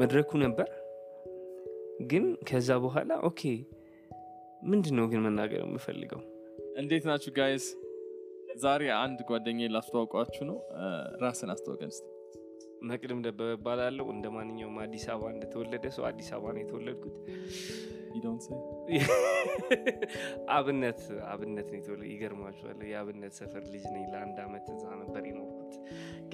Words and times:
መድረኩ 0.00 0.36
ነበር 0.36 0.66
ግን 2.06 2.38
ከዛ 2.48 2.78
በኋላ 2.78 3.20
okay 3.22 3.64
ምንድን 4.62 4.96
ነው 4.96 5.06
ግን 5.06 5.20
መናገር 5.20 5.60
የምፈልገው 5.60 6.18
እንዴት 6.76 7.04
ናችሁ 7.04 7.32
guys? 7.32 7.76
ዛሬ 8.56 8.94
አንድ 8.94 9.22
ጓደኛ 9.22 9.66
ላስተዋውቋችሁ 9.66 10.44
ነው። 10.44 10.62
ራስህን 11.22 11.50
አስተዋውቀን 11.50 11.88
እስኪ። 11.88 12.04
መቅድም 12.82 13.22
ደበበ 13.22 13.52
እባላለሁ 13.52 14.10
እንደ 14.10 14.30
ማንኛውም 14.30 14.78
አዲስ 14.78 15.08
አበባ 15.08 15.30
እንደተወለደ 15.30 15.90
ሰው 15.90 16.04
አዲስ 16.04 16.32
አበባ 16.32 16.52
ነው 16.52 16.62
የተወለድኩት? 16.62 17.14
አብነት 20.56 21.26
አብነት 21.26 21.88
ነው 21.92 22.06
ይገርማችኋል 22.06 22.90
የአብነት 22.90 23.34
ሰፈር 23.34 23.62
ልጅ 23.72 23.82
ነኝ 23.94 24.04
ለአንድ 24.12 24.38
አመት 24.38 24.70
እዛ 24.70 24.94
ነበር 24.94 25.26
የኖርኩት 25.26 25.53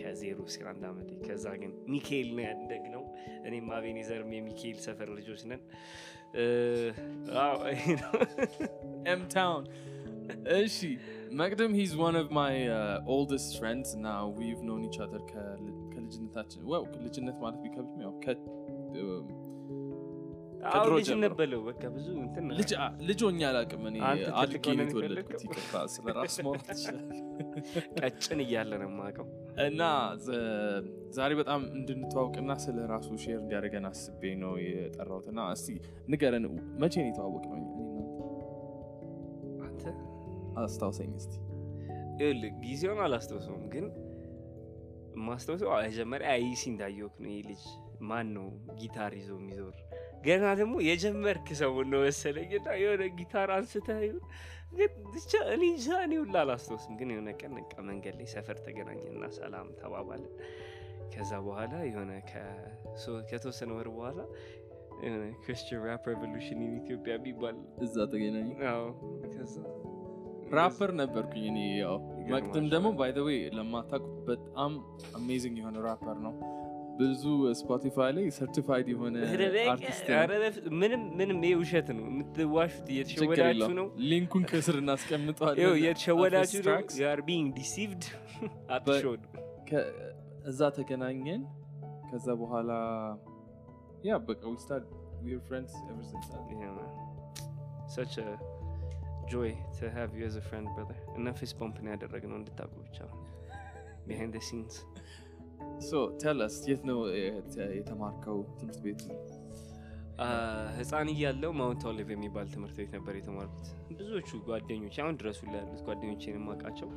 ከዜሮ 0.00 0.38
እስከ 0.44 0.62
አንድ 0.68 0.84
አመት 0.84 1.08
ከዛ 1.26 1.46
ግን 1.62 1.72
ሚካኤል 1.88 2.28
ነው 2.34 2.44
ያደግ 2.44 2.84
ነው 2.88 3.02
እኔም 3.46 3.70
አቤኔዘርም 3.70 4.32
የሚካኤል 4.32 4.78
ሰፈር 4.78 5.10
ልጆች 5.10 5.42
ነን። 5.44 5.62
Town. 9.28 9.62
እሺ 10.56 10.76
መቅደም 11.32 11.72
ሂዝ 11.74 11.92
ዋን 11.96 12.16
ኦፍ 12.16 12.28
my 12.30 12.56
oldest 13.06 13.58
friends 13.58 13.92
እና 13.94 14.06
known 14.62 14.82
each 14.84 14.98
other 14.98 15.22
ከልጅነታችን 15.92 16.60
ልጅነት 17.02 17.38
ማለት 17.40 17.60
ቢከብድም 17.60 18.00
ያው 18.00 18.12
ልጅ 20.90 21.08
ነበለው 21.22 21.60
በቃ 21.66 21.82
ብዙ 21.94 22.06
ልጅ 23.08 23.20
ሆኜ 23.26 23.40
አላውቅም። 23.48 23.82
እኔ 23.90 23.96
አድጌ 24.40 24.64
ነው 24.78 24.84
የተወለድኩት።? 24.84 25.42
ይቅርታ 25.46 25.74
ስለ 25.94 26.06
ራስ 26.18 26.36
ማውራት 26.46 26.66
ትችላለህ። 26.70 27.18
ቀጭን 28.00 28.40
እያለ 28.44 28.72
ነው 28.82 28.88
የማውቀው 28.90 29.26
እና 29.66 29.82
ዛሬ 31.16 31.30
በጣም 31.40 31.60
እንድንተዋውቅና 31.76 32.52
ስለ 32.64 32.86
ራሱ 32.92 33.08
share 33.22 33.38
እንዲያደርገን 33.40 33.86
አስቤ 33.90 34.32
ነው 34.42 34.52
የጠራሁት። 34.64 35.26
እና 35.32 35.48
እስቲ 35.56 35.68
ንገረን፣ 36.12 36.46
መቼ 36.82 36.94
ነው 37.02 37.10
የተዋወቅነው? 37.10 37.64
አንተ 39.66 39.84
አስታውሰኝ 40.62 41.12
እስቲ። 41.20 41.34
ጊዜውን 42.62 42.98
አላስታውሰውም 43.04 43.66
ግን 43.74 43.84
ማስታውሰው 45.22 45.70
መጀመሪያ 45.78 46.28
አይሲ 46.36 46.62
እንዳየወክ 46.72 47.14
ነው 47.22 47.30
ይህ 47.30 47.44
ልጅ 47.48 47.62
ማን 48.02 48.28
ነው 48.36 48.46
ጊታር 48.80 49.12
ይዞ 49.18 49.30
የሚዞር 49.38 49.74
ገና 50.22 50.44
ደግሞ 50.58 50.74
የጀመርክ 50.86 51.48
ሰው 51.60 51.74
ነው 51.92 52.00
መሰለኝ 52.06 52.50
እና 52.58 52.70
የሆነ 52.80 53.02
ጊታር 53.18 53.50
አንስተህ 53.56 54.00
ይሁን 54.06 54.24
ግን 54.72 54.90
ብቻ 55.12 55.32
እኔ 55.54 55.62
እንጃ 55.72 55.86
እኔ 56.06 56.12
ሁላ 56.20 56.36
አላስታውስም 56.44 56.94
ግን 56.98 57.08
የሆነ 57.12 57.30
ቀን 57.40 57.52
በቃ 57.58 57.74
መንገድ 57.88 58.14
ላይ 58.18 58.28
ሰፈር 58.34 58.58
ተገናኘና 58.66 59.30
ሰላም 59.38 59.68
ተባባልን 59.80 60.34
ከዛ 61.14 61.32
በኋላ 61.46 61.72
የሆነ 61.88 62.12
ከተወሰነ 63.30 63.70
ወር 63.78 63.88
በኋላ 63.96 64.20
የሆነ 65.02 65.24
Christian 65.42 65.82
Rap 65.88 66.04
Revolution 66.10 66.60
ኢትዮጵያ 66.80 67.12
የሚባል 67.16 67.56
እዛ 67.84 68.06
ተገናኘ። 68.12 68.50
ከዛ 69.34 69.54
ራፐር 70.52 70.90
ነበርኩኝ 71.00 71.44
እኔ። 71.50 71.58
ያው 71.80 71.96
መቅድም 72.30 72.66
ደግሞ 72.72 72.88
by 72.98 73.10
the 73.16 73.22
way 73.26 73.38
ለማታውቁት 73.56 74.16
በጣም 74.30 74.72
amazing 75.18 75.56
የሆነ 75.60 75.76
ራፐር 75.86 76.16
ነው። 76.26 76.34
ብዙ 77.00 77.22
Spotify 77.60 78.10
ላይ 78.16 78.26
certified 78.38 78.86
የሆነ 78.92 79.16
አርቲስት 79.72 80.08
ምንም 80.80 81.02
ምንም 81.18 81.38
ይሄ 81.46 81.52
ውሸት 81.60 81.88
ነው። 81.98 82.04
የምትዋሹት 82.10 82.86
እየተሸወዳችሁ 82.94 83.70
ነው። 83.80 83.86
link 84.10 84.27
ኡን 84.27 84.44
ከስር 84.50 84.76
እናስቀምጠዋለን። 84.82 85.76
እየተሸወዳችሁ 85.80 86.62
ነው። 86.68 86.78
Being 87.30 87.48
deceived. 87.60 88.04
አትሸወዱ 88.74 89.22
እዛ 90.50 90.60
ተገናኘን። 90.76 91.42
ከዛ 92.10 92.26
በኋላ 92.42 92.70
ያ 94.04 94.16
በቃ. 94.28 94.42
Yeah, 95.22 96.72
man. 96.72 96.90
such 97.88 98.14
a 98.18 98.28
joy 99.28 99.50
to 99.78 99.90
have 99.90 100.10
you 100.14 100.24
as 100.24 100.36
a 100.36 100.44
friend 100.48 100.66
brother. 100.76 100.96
እና 101.18 101.32
fist 101.38 101.52
bump 101.58 101.76
ነው 101.84 101.90
ያደረግነው 101.94 102.36
እንድታውቁ 102.40 102.74
ብቻ. 102.86 102.98
Tell 104.08 104.32
us 104.32 104.48
የት 106.66 106.82
ነው 106.84 106.98
የተ- 107.18 107.70
የተማርከው 107.76 108.38
ትምህርት? 108.60 109.02
አህ፣ 110.22 110.32
ህፃን 110.78 111.08
እያለው 111.12 111.52
Mount 111.58 111.82
Olive 111.90 112.08
የሚባል 112.14 112.46
ትምህርት 112.54 112.74
ቤት 112.78 112.90
ነበር 112.96 113.14
የተማርኩት። 113.18 113.68
ብዙዎቹ 113.92 114.30
ጓደኞች 114.48 114.96
አሁን 115.02 115.14
ድረሱ 115.20 115.40
ላይ 115.46 115.58
ያሉት 115.60 115.80
ጓደኞቼን 115.86 116.36
የማውቃቸው 116.38 116.88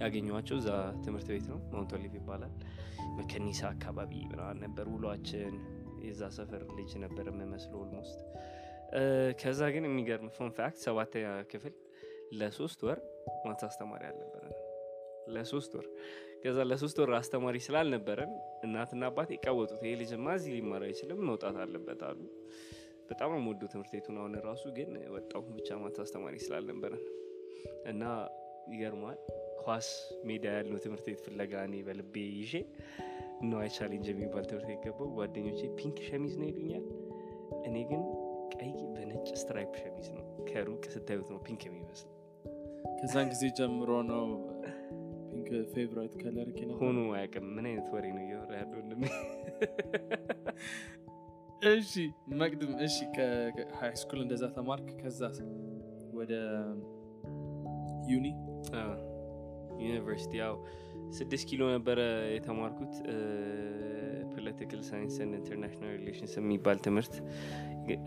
ያገኘኋቸው 0.00 0.56
እዛ 0.60 0.70
ትምህርት 1.04 1.28
ቤት 1.32 1.46
ነው። 1.52 1.58
Mount 1.72 1.92
Olive 1.98 2.14
ይባላል። 2.20 2.54
መከኒሳ 3.18 3.60
አካባቢ 3.74 4.12
ምናምን 4.30 4.58
ነበር 4.64 4.86
ውሏችን። 4.94 5.54
የዛ 6.02 6.22
ሰፈር 6.36 6.62
ልጅ 6.76 6.90
ነበር 7.02 7.24
የምመስለው 7.30 7.78
almost 7.82 8.18
ከዛ 9.40 9.60
ግን 9.74 9.84
የሚገርም 9.86 10.30
fun 10.36 10.50
fact 10.56 10.78
ሰባተኛ 10.84 11.26
ክፍል 11.50 11.74
ለሶስት 12.32 12.80
ወር 12.86 12.98
math 13.44 13.62
አስተማሪ 13.68 14.02
አልነበረን 14.08 14.54
ለሶስት 15.34 15.72
ወር 15.78 15.86
ከዛ 16.42 16.58
ለሶስት 16.68 16.98
ወር 17.02 17.10
አስተማሪ 17.16 17.56
ስላልነበረን 17.64 18.30
እናትና 18.64 19.02
አባት 19.10 19.30
የቀወጡት 19.34 19.80
ይሄ 19.86 19.92
ልጅማ 20.02 20.34
እዚህ 20.38 20.52
ሊማር 20.56 20.82
አይችልም 20.82 21.18
መውጣት 21.28 21.56
አለበት 21.64 22.02
አሉ። 22.08 22.20
በጣም 23.08 23.30
የምወደው 23.36 23.68
ትምህርት 23.72 23.92
ቤቱን። 23.96 24.16
አሁን 24.20 24.34
ራሱ 24.46 24.64
ግን 24.76 24.90
ወጣሁ 25.14 25.42
ብቻ 25.50 25.78
math 25.78 25.98
አስተማሪ 26.02 26.34
ስላልነበረን። 26.38 27.04
እና 27.86 28.02
ይገርማል 28.72 29.18
ኳስ 29.62 29.88
ሜዳ 30.24 30.44
ያለው 30.56 30.78
ትምህርት 30.84 31.04
ቤት 31.08 31.20
ፍለጋ 31.26 31.52
እኔ 31.68 31.76
በልቤ 31.82 32.14
ይዤ 32.38 32.52
ነዋይ 33.42 33.70
Challenge 33.76 34.06
የሚባል 34.12 34.44
ትምህርት 34.50 34.68
ቤት 34.70 34.80
ገባሁ። 34.86 35.08
ጓደኞቼ 35.18 35.60
pink 35.78 35.98
ሸሚዝ 36.08 36.34
ነው 36.40 36.48
ይሉኛል። 36.50 36.86
እኔ 37.64 37.76
ግን 37.90 38.02
ቀይ 38.54 38.72
በነጭ 38.94 39.28
stripe 39.42 39.72
ሸሚዝ 39.82 40.08
ነው 40.16 40.24
ከሩቅ 40.48 40.84
ስታዩት 40.94 41.28
ነው 41.34 41.40
pink 41.46 41.62
የሚመስል 41.68 42.10
ከዛን 43.00 43.28
ጊዜ 43.32 43.44
ጀምሮ 43.58 43.90
ነው 44.10 44.24
favorite 45.72 46.14
color 46.22 46.48
ሆኖ 46.80 46.98
አያውቅም። 47.14 47.46
ምን 47.56 47.66
አይነት 47.70 47.88
ወሬ 47.94 48.06
ነው 48.16 48.22
እያወራ 48.24 48.52
ያለው 48.60 48.78
ወንድሜ? 48.80 49.02
እሺ 51.70 51.92
መቅድም 52.40 52.72
እሺ 52.84 52.96
ከ 53.14 53.94
high 54.02 54.09
school 54.09 54.20
እንደዛ 54.22 54.44
ተማርክ 54.56 54.88
ከዛ 55.00 55.20
ወደ 56.14 56.32
uni? 58.10 58.26
ዩኒቨርሲቲ። 59.82 60.32
ያው 60.40 60.54
ስድስት 61.18 61.44
ኪሎ 61.50 61.62
ነበረ 61.74 62.00
የተማርኩት። 62.34 62.94
political 64.32 64.80
science 64.88 65.14
international 65.26 65.92
relations 65.96 66.32
የሚባል 66.38 66.78
ትምህርት 66.84 67.14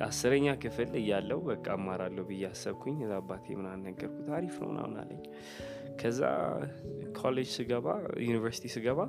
አስረኛ 0.08 0.48
ክፍል 0.64 0.92
እያለው 1.00 1.40
በቃ 1.50 1.66
እማራለሁ 1.76 2.24
ብዬ 2.30 2.44
አሰብኩኝ። 2.52 2.98
አባቴ 3.18 3.46
ምናምን 3.60 3.84
ነገርኩት። 3.90 4.28
አሪፍ 4.38 4.56
ነው 4.62 4.70
ምናምን 4.72 4.98
አለኝ 5.04 5.22
ከዛ 6.02 6.22
ኮሌጅ 7.20 7.50
ስገባ 7.56 7.88
ዩኒቨርሲቲ 8.28 8.68
ስገባ 8.76 9.00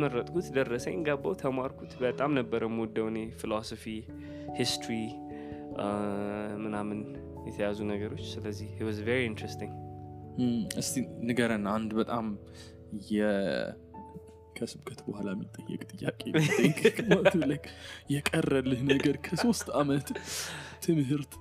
መረጥኩት 0.00 0.46
ደረሰኝ 0.56 0.96
ገባው 1.06 1.34
ተማርኩት። 1.42 1.92
በጣም 2.02 2.30
ነበረ 2.38 2.62
የምወደው 2.68 3.06
እኔ 3.12 3.18
philosophy 3.40 3.84
history 4.58 4.96
ምናምን 6.64 7.00
የተያዙ 7.48 7.78
ነገሮች። 7.92 8.24
ስለዚህ 8.34 8.70
was 8.88 8.98
very 9.08 9.20
interesting 9.30 9.74
እስቲ 10.80 10.96
ንገረን 11.28 11.64
አንድ 11.74 11.90
በጣም 12.00 12.26
ከስብከት 14.56 15.00
በኋላ 15.06 15.28
የሚጠየቅ 15.34 15.82
ጥያቄ 15.92 16.20
የቀረልህ 18.14 18.80
ነገር 18.92 19.16
ከሶስት 19.26 19.68
አመት 19.80 20.08
ትምህርት 20.86 21.32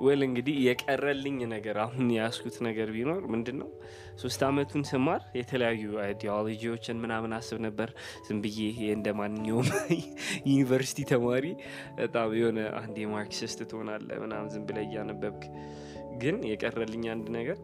ወል 0.00 0.20
እንግዲህ 0.26 0.54
የቀረልኝ 0.66 1.38
ነገር 1.52 1.76
አሁን 1.82 2.06
የያዝኩት 2.14 2.56
ነገር 2.66 2.88
ቢኖር 2.94 3.22
ምንድን 3.32 3.56
ነው 3.62 3.68
ሶስት 4.16 4.40
አመቱን 4.46 4.82
ስማር 4.90 5.22
የተለያዩ 5.38 5.82
አይዲዮሎጂዎችን 6.04 7.00
ምናምን 7.02 7.34
አስብ 7.38 7.58
ነበር። 7.66 7.90
ዝም 8.26 8.38
ብዬ 8.44 8.60
እንደ 8.94 9.14
ማንኛውም 9.18 9.68
ዩኒቨርሲቲ 10.50 11.06
ተማሪ 11.12 11.46
በጣም 11.98 12.32
የሆነ 12.38 12.60
አንድ 12.80 12.96
የማርክሲስት 13.04 13.60
ትሆናለ 13.72 14.08
ምናምን 14.24 14.50
ዝም 14.54 14.64
ብለ 14.68 14.78
እያነበብክ 14.86 15.44
ግን 16.22 16.38
የቀረልኝ 16.50 17.04
አንድ 17.14 17.28
ነገር 17.38 17.58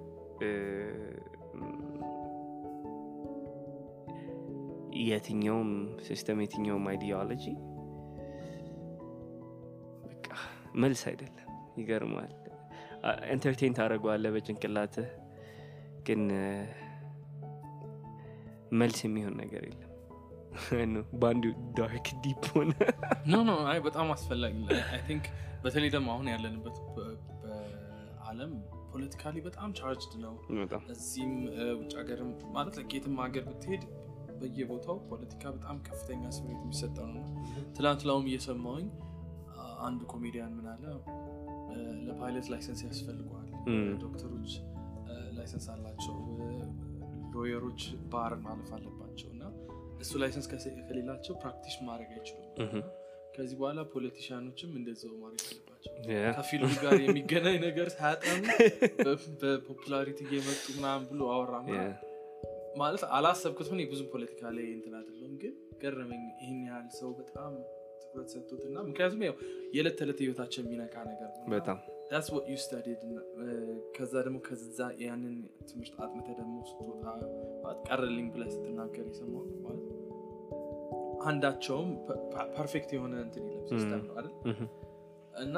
የትኛውም 5.06 5.70
system 6.04 6.38
የትኛውም 6.42 6.86
ideology 6.90 7.44
መልስ 10.76 11.02
አይደለም 11.10 11.42
ይገርማል። 11.76 12.32
entertain 13.32 13.74
ታደርገዋለህ 13.76 14.26
በጭንቅላትህ 14.34 15.08
ግን 16.06 16.22
መልስ 18.72 18.98
የሚሆን 19.04 19.34
ነገር 19.42 19.62
የለም። 19.66 19.92
በአንዱ 21.20 21.44
dark 21.76 22.06
deep 22.24 22.44
ሆነ። 22.54 22.72
no 23.26 23.42
no 23.44 23.54
አይ 23.70 23.78
በጣም 23.86 24.08
አስፈላጊ 24.14 24.56
I 24.88 25.00
think 25.08 25.26
በተለይ 25.64 25.90
ደግሞ 25.94 26.08
አሁን 26.14 26.26
ያለንበት 26.32 26.76
በአለም 26.94 28.52
politically 28.92 29.36
በጣም 29.46 29.70
charged 29.78 30.12
ነው። 30.24 30.34
እዚህም 30.94 31.32
ውጭ 31.80 31.92
ሀገርም 32.00 32.28
ማለት 32.54 32.76
የትም 32.94 33.16
ሀገር 33.22 33.44
ብትሄድ 33.50 33.82
በየቦታው 34.40 34.96
ፖለቲካ 35.10 35.44
በጣም 35.54 35.76
ከፍተኛ 35.84 36.22
ስሜት 36.36 36.58
የሚሰጠው 36.62 37.06
ነው። 37.12 37.24
ትላንት 37.76 38.02
ራሱም 38.08 38.26
እየሰማሁኝ 38.30 38.88
አንድ 39.80 40.00
ኮሜዲያን 40.10 40.52
ምን 40.56 40.66
አለ? 40.72 40.84
እ፣ 41.10 41.35
ለ 42.06 42.18
pilot 42.18 42.46
license 42.52 42.80
ያስፈልገዋል 42.88 43.48
ዶክተሮች 44.04 44.52
license 45.38 45.66
አላቸው 45.74 46.16
lawyer 47.34 47.63
ኦች 47.63 47.82
bar 48.12 48.34
ማለፍ 48.44 48.70
አለባቸው 48.76 49.28
እና 49.34 49.42
እሱ 50.00 50.12
license 50.22 50.46
ከሌላቸው 50.88 51.34
practice 51.42 51.76
ማድረግ 51.88 52.10
አይችሉም 52.16 52.82
ከዚህ 53.36 53.56
በኋላ 53.60 53.80
politician 53.94 54.42
ኦችም 54.42 54.70
እንደዛው 54.76 55.14
ማድረግ 55.22 55.46
አለባቸው. 55.48 55.92
ከፊልም 56.36 56.74
ጋር 56.84 56.92
የሚገናኝ 57.02 57.56
ነገር 57.58 57.88
ሳያጠኑ 57.88 58.44
በፖፑላሪቲ 59.42 60.18
እየመጡ 60.28 60.64
ምናምን 60.76 61.04
ብሎ 61.10 61.22
Yeah. 61.72 61.90
ማለት 62.76 63.02
አላሰብኩት 63.16 63.68
ሆነ 63.72 63.82
ብዙም 63.92 64.08
ፖለቲካ 64.14 64.40
ላይ 64.56 64.66
እንትን 64.72 64.94
አይደለም 64.98 65.34
ግን 65.42 65.52
ገረመኝ 65.82 66.24
ይህን 66.42 66.58
ያህል 66.66 66.88
ሰው 66.98 67.10
በጣም 67.20 67.52
ትኩረት 68.02 68.28
ሰጥቶት 68.28 68.62
እና 68.64 68.78
ምክንያቱም 68.82 69.22
ያው 69.22 69.34
የዕለት 69.72 69.96
ተዕለት 69.98 70.18
ህይወታቸው 70.18 70.60
የሚነካ 70.62 70.96
ነገር 71.04 71.28
ነው 71.32 71.46
በጣም 71.48 71.78
ከዛ 73.96 74.14
ደግሞ 74.22 74.38
ከዛ 74.38 74.78
ያንን 74.98 75.36
ትምህርት 75.68 75.94
አጥንተ 75.98 76.28
ደግሞ 76.36 76.56
ስትወጣ 76.64 77.04
ቀረልኝ 77.88 78.26
ብለህ 78.30 78.50
ስትናገር 78.50 79.06
የሰማሁት 79.06 79.54
ማለት 79.60 79.86
አንዳቸውም 81.24 81.90
perfect 82.56 82.90
የሆነ 82.92 83.14
እንትን 83.22 83.44
የለም 83.48 83.66
system 83.68 84.02
ነው 84.06 84.14
አይደል? 84.16 84.34
እና 85.34 85.56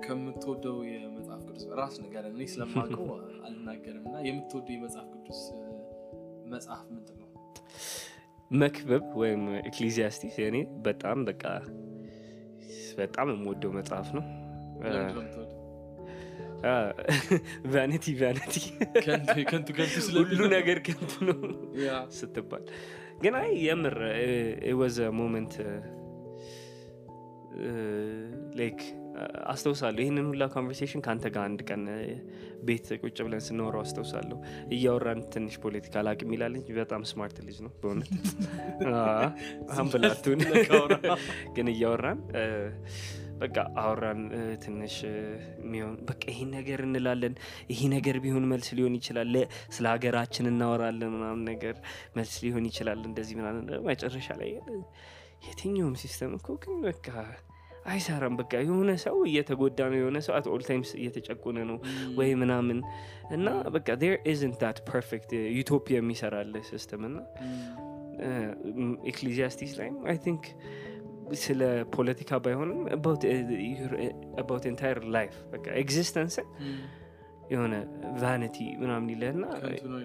ከምትወደው 0.00 0.76
የመጽሐፍ 0.84 1.42
ቅዱስ 1.48 1.64
ራስ 1.74 1.96
ነገር 1.98 2.24
እኔ 2.24 2.46
ስለማውቀው 2.46 3.04
አልናገርም 3.46 4.04
እና 4.06 4.16
የምትወደው 4.18 4.74
የመጽሐፍ 4.74 5.08
ቅዱስ 5.14 5.40
መጽሐፍ 6.46 6.82
ምንድን 6.90 7.18
ነው 7.18 7.28
መክብብ 8.54 9.04
ወይም 9.16 9.42
Ecclesiastes 9.60 10.34
የኔ 10.38 10.56
በጣም 10.82 11.18
በቃ 11.24 11.44
በጣም 12.96 13.28
የምወደው 13.30 13.70
መጽሐፍ 13.72 14.08
ነው? 14.14 14.24
vanity 17.72 18.04
vanity 18.20 18.54
ሁሉ 20.16 20.40
ነገር 20.48 20.78
ከንቱ 20.80 21.12
ነው 21.24 21.40
ስትባል 22.08 22.64
ግን 23.20 23.34
አይ 23.34 23.50
የምር 23.64 23.96
ወዘ 24.74 24.98
ሞመንት 25.10 25.54
ላይክ 28.56 28.80
አስታውሳለሁ። 29.46 30.00
ይህንን 30.04 30.26
ሁላ 30.30 30.44
ኮንቨርሴሽን 30.54 31.02
ከአንተ 31.04 31.26
ጋር 31.34 31.42
አንድ 31.44 31.60
ቀን 31.68 31.82
ቤት 32.62 32.86
ቁጭ 33.02 33.16
ብለን 33.26 33.42
ስናወራው 33.46 33.82
አስታውሳለሁ። 33.84 34.38
እያወራን 34.74 35.20
ትንሽ 35.34 35.56
ፖለቲካ 35.64 35.96
አላቅም 36.00 36.32
ይላል 36.36 36.54
እንጂ 36.60 36.70
በጣም 36.78 37.02
ስማርት 37.10 37.36
ልጅ 37.48 37.58
ነው 37.66 37.72
በእውነት። 37.82 38.10
አንብላቱን 39.76 40.40
ግን 41.56 41.68
እያወራን 41.74 42.20
በቃ 43.40 43.56
አወራን 43.80 44.20
ትንሽ 44.64 44.96
የሚሆን 45.04 45.94
በቃ 46.08 46.22
ይህን 46.32 46.50
ነገር 46.56 46.80
እንላለን። 46.86 47.34
ይሄ 47.70 47.80
ነገር 47.94 48.16
ቢሆን 48.24 48.44
መልስ 48.52 48.68
ሊሆን 48.78 48.94
ይችላል። 48.98 49.32
ስለ 49.70 49.84
ሀገራችን 49.92 50.50
እናወራለን 50.52 51.10
ምናምን 51.16 51.42
ነገር 51.50 51.74
መልስ 52.16 52.34
ሊሆን 52.44 52.66
ይችላል 52.70 53.00
እንደዚህ 53.10 53.36
ምናምን። 53.40 53.66
መጨረሻ 53.88 54.28
ላይ 54.42 54.52
የትኛውም 55.48 55.96
system 56.02 56.32
እኮ 56.38 56.50
ግን 56.62 56.76
በቃ 56.86 57.06
አይሰራም 57.84 58.34
በቃ 58.38 58.52
የሆነ 58.62 58.90
ሰው 59.02 59.16
እየተጎዳ 59.30 59.78
ነው 59.90 59.98
የሆነ 59.98 60.18
ሰው 60.26 60.34
at 60.36 60.46
all 60.52 60.62
times 60.68 60.90
እየተጨቆነ 60.98 61.58
ነው 61.70 61.78
ወይ 62.18 62.30
ምናምን 62.42 62.78
እና 63.30 63.46
በቃ 63.74 63.88
there 64.04 64.16
isn't 64.32 64.56
that 64.62 64.78
perfect 64.88 65.32
utopia 65.58 65.98
የሚሰራለ 65.98 66.62
system 66.70 67.04
እና 67.10 67.18
Ecclesiastes 69.10 69.72
ላይም 69.78 69.96
I 70.10 70.18
think 70.24 70.44
ስለ 71.42 71.60
ፖለቲካ 71.94 72.38
ባይሆንም 72.44 72.80
about 74.38 74.64
entire 74.66 74.98
life 75.14 75.36
በቃ 75.52 75.66
existence 75.82 76.36
ን 76.36 76.48
የሆነ 77.54 77.74
vanity 78.20 78.56
ምናምን 78.80 79.08
ይለህና 79.12 79.44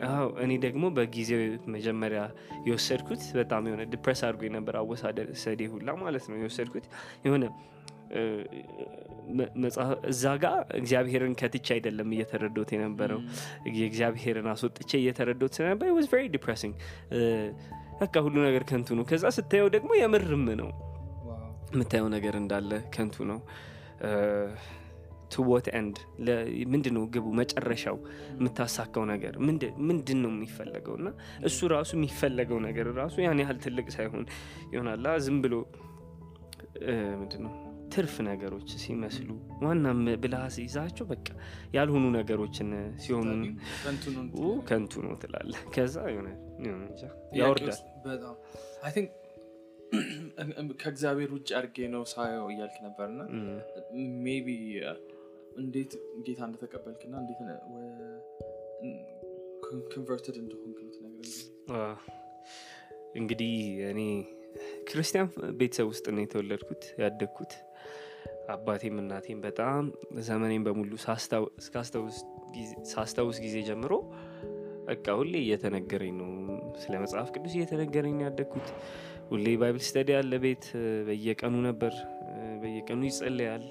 አዎ 0.09 0.27
እኔ 0.43 0.51
ደግሞ 0.65 0.85
በጊዜው 0.95 1.41
መጀመሪያ 1.75 2.21
የወሰድኩት 2.67 3.23
በጣም 3.39 3.67
የሆነ 3.69 3.83
depress 3.93 4.21
አድርጎ 4.27 4.43
የነበር 4.47 4.77
አወሳሰዴ 4.81 5.61
ሁላ 5.73 5.97
ማለት 6.01 6.25
ነው 6.31 6.37
የወሰድኩት። 6.41 6.87
የሆነ 7.25 7.43
እዛ 10.09 10.25
ጋ 10.41 10.45
እግዚአብሔርን 10.79 11.33
ከትቼ 11.39 11.67
አይደለም 11.75 12.07
እየተረዶት 12.15 12.69
የነበረው። 12.75 13.19
የእግዚአብሔርን 13.75 14.47
አስወጥቼ 14.53 14.91
እየተረዶት 15.01 15.53
ስለነበር 15.57 15.91
was 15.97 16.07
very 16.13 16.23
depressing 16.35 16.75
በቃ 18.01 18.15
ሁሉ 18.25 18.37
ነገር 18.47 18.63
ከንቱ 18.69 18.97
ነው። 18.97 19.05
ከዛ 19.09 19.25
ስታየው 19.37 19.67
ደግሞ 19.75 19.91
የምርም 19.99 20.45
ነው። 20.61 20.69
የምታየው 21.73 22.07
ነገር 22.15 22.35
እንዳለ 22.39 22.71
ከንቱ 22.93 23.25
ነው 23.31 23.39
to 25.31 25.43
what 25.49 25.67
end 25.73 25.97
ምንድን 26.71 26.93
ነው 26.95 27.03
ግቡ? 27.13 27.25
መጨረሻው 27.39 27.97
የምታሳካው 28.35 29.03
ነገር 29.11 29.33
ምንድ- 29.45 29.73
ምንድን 29.87 30.19
ነው 30.23 30.31
የሚፈለገው? 30.33 30.95
እና 30.99 31.09
እሱ 31.47 31.59
ራሱ 31.73 31.91
የሚፈለገው 31.97 32.59
ነገር 32.67 32.87
ራሱ 32.97 33.15
ያን 33.25 33.41
ያህል 33.43 33.59
ትልቅ 33.65 33.87
ሳይሆን 33.95 34.25
ይሆናላ 34.73 35.17
ዝም 35.25 35.39
ብሎ 35.43 35.55
ምንድን 37.19 37.41
ነው 37.45 37.53
ትርፍ 37.93 38.15
ነገሮች 38.27 38.69
ሲመስሉ 38.81 39.29
ዋናም 39.63 40.01
ብልሃ 40.23 40.41
ሲይዛቸው 40.55 41.05
በቃ 41.09 41.25
ያልሆኑ 41.73 42.05
ነገሮችን 42.15 42.69
ሲሆኑ 43.03 43.29
ከንቱ 43.79 44.03
ነው 44.17 44.25
ኡ፣ 44.41 44.51
ከንቱ 44.67 44.93
ነው 45.05 45.13
ትላለ 45.21 45.53
ከዛ 45.75 45.95
ያወርዳል። 47.39 47.79
ከእግዚአብሔር 50.81 51.29
ውጭ 51.35 51.49
አድርጌ 51.57 51.77
ነው 51.93 52.03
ሳየው 52.11 52.45
እያልክ 52.51 52.75
ነበር። 52.83 53.07
እና 53.11 53.21
እም። 53.31 53.47
maybe 54.25 54.47
እንዴት 55.55 55.91
ጌታ 56.25 56.41
እንደተቀበልክና 56.47 57.13
እንዴት 57.21 57.39
converted 59.91 60.37
እንደሆንክ 60.41 60.77
እንግዲህ 63.19 63.53
እኔ 63.91 64.01
ክርስቲያን 64.89 65.27
ቤተሰብ 65.59 65.87
ውስጥ 65.91 66.05
ነው 66.15 66.21
የተወለድኩት 66.23 66.83
ያደግኩት። 67.01 67.53
አባቴም 68.49 68.95
እናቴም 69.01 69.39
በጣም 69.45 69.83
ዘመኔን 70.27 70.63
በሙሉ 70.67 70.91
ሳስታውስ 72.91 73.37
ጊዜ 73.43 73.57
ጀምሮ 73.67 73.93
በቃ 74.87 75.05
ሁሌ 75.19 75.33
እየተነገረኝ 75.43 76.13
ነው። 76.21 76.29
ስለ 76.83 76.93
መጽሐፍ 77.03 77.27
ቅዱስ 77.35 77.53
እየተነገረኝ 77.57 78.13
ነው 78.17 78.25
ያደግኩት። 78.27 78.69
ሁሌ 79.29 79.45
Bible 79.61 79.83
study 79.87 80.09
ያለ 80.15 80.35
ቤት 80.45 80.65
በየቀኑ 81.07 81.55
ነበር 81.67 81.93
በየቀኑ 82.61 83.01
ይጸለያል 83.09 83.65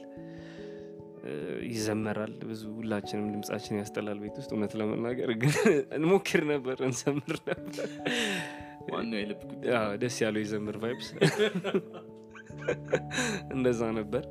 ይዘመራል። 1.71 2.35
ብዙ 2.49 2.63
ሁላችንም 2.77 3.27
ድምጻችን 3.33 3.79
ያስጠላል 3.81 4.19
ቤት 4.23 4.37
ውስጥ። 4.41 4.51
እውነት 4.55 4.73
ለመናገር 4.81 5.31
ግን 5.43 5.55
እንሞክር 5.97 6.43
ነበር 6.53 6.79
እንዘምር 6.89 7.39
ነበር። 7.51 7.89
ዋናው 8.93 9.19
የልብ 9.21 9.41
ደስ 10.03 10.17
ያለው 10.25 10.41
የዘምር 10.45 10.77
vibes። 10.83 11.09
እንደዛ 13.55 13.83
ነበር። 13.99 14.25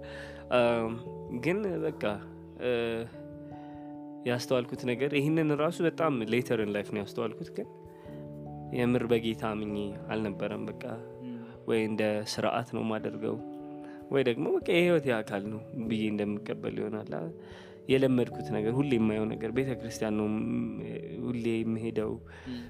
ግን 1.44 1.60
በቃ 1.86 2.04
ያስተዋልኩት 4.28 4.82
ነገር 4.90 5.12
ይህንን 5.18 5.52
ራሱ 5.62 5.78
በጣም 5.88 6.14
later 6.34 6.61
in 6.61 6.72
life 6.76 6.88
ነው 6.94 7.00
ያስተዋልኩት። 7.04 7.50
ግን 7.58 7.68
የምር 8.78 9.04
በጌታ 9.12 9.44
አምኜ 9.52 9.76
አልነበረም። 10.10 10.64
በቃ 10.70 10.84
ወይ 11.70 11.80
እንደ 11.90 12.02
ስርዓት 12.34 12.70
ነው 12.76 12.82
የማደርገው 12.86 13.36
ወይ 14.12 14.22
ደግሞ 14.28 14.46
በቃ 14.56 14.68
የህይወት 14.76 15.08
አካል 15.18 15.44
ነው 15.52 15.62
ብዬ 15.90 16.04
እንደምቀበል 16.12 16.76
ይሆናል። 16.82 17.12
የለመድኩት 17.92 18.48
ነገር 18.56 18.74
ሁሌ 18.78 18.92
የማየው 18.98 19.26
ነገር 19.32 19.50
ቤተ 19.58 19.70
ክርስቲያን 19.80 20.16
ነው 20.20 20.26
ሁሌ 21.26 21.46
የምሄደው 21.58 22.12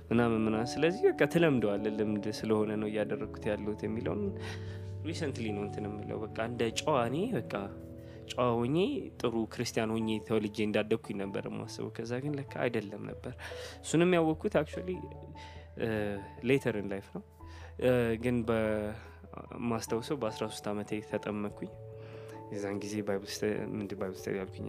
ምናምን 0.10 0.40
ምናምን። 0.46 0.68
ስለዚህ 0.74 1.02
በቃ 1.08 1.22
ትለምደዋለ 1.34 1.86
ልምድ 2.00 2.26
ስለሆነ 2.40 2.72
ነው 2.82 2.88
እያደረግኩት 2.92 3.46
ያለሁት 3.52 3.82
የሚለውን 3.88 4.22
recently 5.08 5.46
ነው 5.56 5.64
እንትን 5.68 5.86
የምለው። 5.90 6.20
በቃ 6.26 6.38
እንደ 6.50 6.64
ጨዋ 6.80 6.96
እኔ 7.10 7.18
በቃ 7.38 7.54
ጨዋ 8.32 8.46
ሆኜ 8.56 8.78
ጥሩ 9.20 9.34
ክርስቲያን 9.54 9.92
ሆኜ 9.96 10.10
ተወልጄ 10.28 10.58
እንዳደግኩኝ 10.66 11.18
ነበር 11.24 11.44
የማስበው። 11.50 11.92
ከዛ 11.98 12.14
ግን 12.24 12.34
ለካ 12.40 12.54
አይደለም 12.66 13.04
ነበር። 13.12 13.34
እሱንም 13.84 14.14
ያወቅኩት 14.18 14.56
actually 14.62 14.90
later 16.50 16.77
in 16.77 16.88
life 16.94 17.08
ነው። 17.16 17.24
ግን 18.24 18.38
በማስታውሰው 19.52 20.18
በ13 20.22 20.72
ዓመቴ 20.72 21.02
ተጠመቅኩኝ። 21.10 21.72
የዛን 22.52 22.78
ጊዜ 22.84 22.94
ምንድን 23.72 23.98
Bible 24.00 24.18
study 24.20 24.36
ያልኩኝ 24.40 24.68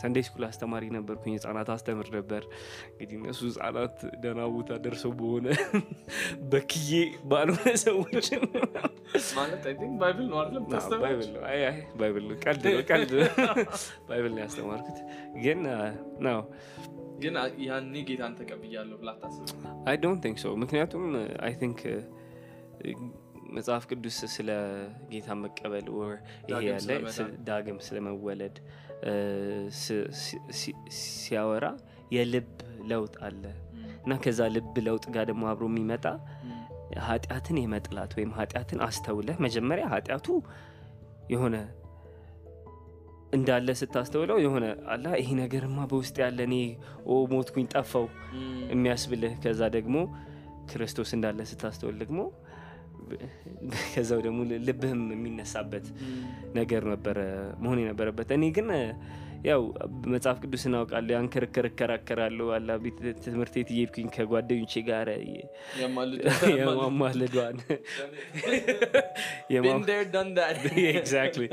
Sunday 0.00 0.24
school 0.26 0.42
አስተማሪ 0.48 0.84
ነበርኩኝ። 0.94 1.32
ህጻናት 1.36 1.68
አስተምር 1.74 2.08
ነበር። 2.16 2.42
እንግዲህ 2.90 3.16
እነሱ 3.20 3.40
ህጻናት 3.48 3.94
ደህና 4.22 4.42
ቦታ 4.52 4.70
ደርሰው 4.84 5.12
በሆነ 5.18 5.46
በክዬ 6.50 6.90
ባልሆነ 7.24 7.66
ቲንክ 9.74 9.94
ባይብል 10.00 10.26
ነው 12.28 12.36
ቀልድ 12.86 13.12
ባይብል 14.08 14.34
ያስተማርኩት። 14.42 14.98
ግን 15.44 15.60
ነው። 16.26 16.40
ግን 17.22 17.36
ያኔ 17.66 17.94
ጌታን 18.08 18.34
ተቀብያለሁ 18.40 18.96
ብላ 19.00 19.10
ታስብ 19.20 19.46
አይ 19.88 19.96
ዶንት 20.02 20.20
ቲንክ 20.24 20.36
ሶ። 20.42 20.54
ምክንያቱም 20.62 21.04
አይ 21.42 21.54
ቲንክ 21.62 21.80
መጽሐፍ 23.48 23.84
ቅዱስ 23.90 24.16
ስለ 24.32 24.48
ጌታ 25.10 25.28
መቀበል 25.40 25.86
ይሄ 25.90 26.10
ዳግም 26.50 26.66
ያለ 26.70 26.90
ዳግም 27.48 27.78
ስለመወለድ 27.86 28.56
ሲያወራ 30.98 31.66
የልብ 32.16 32.50
ለውጥ 32.90 33.14
አለ። 33.26 33.42
እና 34.02 34.16
ከዛ 34.24 34.40
ልብ 34.54 34.76
ለውጥ 34.86 35.04
ጋር 35.14 35.24
ደግሞ 35.30 35.44
አብሮ 35.50 35.64
የሚመጣ 35.70 36.04
ኃጢአትን 37.06 37.56
የመጥላት 37.62 38.12
ወይም 38.18 38.30
ኃጢአትን 38.38 38.78
አስተውለህ 38.86 39.36
መጀመሪያ 39.46 39.86
ኃጢአቱ 39.94 40.26
የሆነ 41.32 41.56
እንዳለ 43.32 43.68
ስታስተውለው 43.80 44.38
የሆነ 44.42 44.66
አላ 44.92 45.06
ይሄ 45.20 45.30
ነገርማ 45.40 45.78
በውስጥ 45.90 46.16
ያለ 46.22 46.38
እኔ 46.48 46.54
ኦ 47.06 47.16
ሞትኩኝ 47.32 47.66
ጠፋው 47.74 48.06
የሚያስብልህ። 48.72 49.34
ከዛ 49.42 49.62
ደግሞ 49.76 49.96
ክርስቶስ 50.70 51.10
እንዳለ 51.16 51.40
ስታስተውል 51.50 51.96
ደግሞ 52.02 52.20
ከዛው 53.92 54.20
ደግሞ 54.26 54.38
ልብህም 54.66 55.02
የሚነሳበት 55.14 55.86
ነገር 56.54 56.84
ነበረ 56.92 57.18
መሆን 57.62 57.80
የነበረበት። 57.82 58.30
እኔ 58.36 58.44
ግን 58.58 58.68
ያው 59.44 59.60
መጽሐፍ 60.12 60.38
ቅዱስ 60.44 60.62
አውቃለሁ 60.68 61.12
ያን 61.14 61.26
ክርክር 61.34 61.66
እከራከራለሁ 61.68 62.46
አላ 62.56 62.76
ቤት 62.82 62.96
ትምህርት 63.24 63.54
ቤት 63.58 63.68
እየሄድኩኝ 63.74 64.08
ከጓደኞቼ 64.16 64.72
ጋር 64.88 65.08
የማማለዷን 66.56 67.58
exactly 70.92 71.46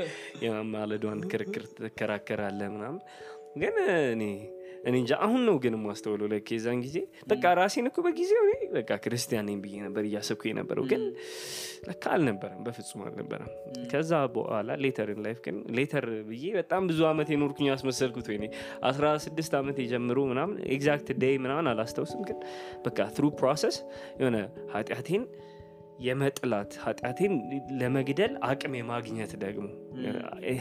የማማለዷን 0.44 1.22
ክርክር 1.32 1.64
ትከራከራለ 1.78 2.60
ምናምን። 2.74 3.00
ግን 3.56 3.76
እኔ 4.08 4.24
እኔ 4.86 4.94
እንጃ 4.96 5.12
አሁን 5.24 5.40
ነው 5.46 5.56
ግን 5.62 5.74
የማስተውለው። 5.76 6.26
like 6.32 6.40
የዛን 6.50 6.80
ጊዜ 6.84 6.96
በቃ 7.30 7.44
ራሴን 7.58 7.86
እኮ 7.90 7.98
በጊዜው 8.06 8.44
በቃ 8.76 8.90
ክርስቲያን 9.04 9.46
ነኝ 9.48 9.56
ብዬ 9.62 9.74
ነበር 9.86 10.04
እያሰብኩ 10.08 10.42
የነበረው። 10.48 10.84
ግን 10.90 11.02
ለካ 11.86 12.04
አልነበረም 12.14 12.60
በፍጹም 12.66 13.02
አልነበረም። 13.06 13.50
ከዛ 13.90 14.12
በኋላ 14.34 14.76
later 14.84 15.10
life 15.24 15.40
ግን 15.44 15.56
later 15.78 16.06
ብዬ 16.28 16.44
በጣም 16.58 16.84
ብዙ 16.90 17.00
አመት 17.10 17.30
የኖርኩኝ 17.34 17.68
ያስመሰልኩት 17.72 18.28
ወይ 18.32 18.38
አስራ 18.88 19.06
ስድስት 19.26 19.54
ዓመት 19.60 19.78
የጀምሮ 19.82 20.20
ምናምን 20.30 20.56
exact 20.76 21.10
day 21.22 21.36
ምናምን 21.44 21.68
አላስታውስም። 21.72 22.22
ግን 22.28 22.38
በቃ 22.86 22.98
through 23.16 23.26
process 23.38 23.78
የሆነ 24.20 24.38
ኃጢአቴን 24.74 25.24
የመጥላት 25.98 26.72
ኃጢአቴን 26.82 27.34
ለመግደል 27.80 28.32
አቅም 28.42 28.74
የማግኘት 28.78 29.32
ደግሞ 29.44 29.66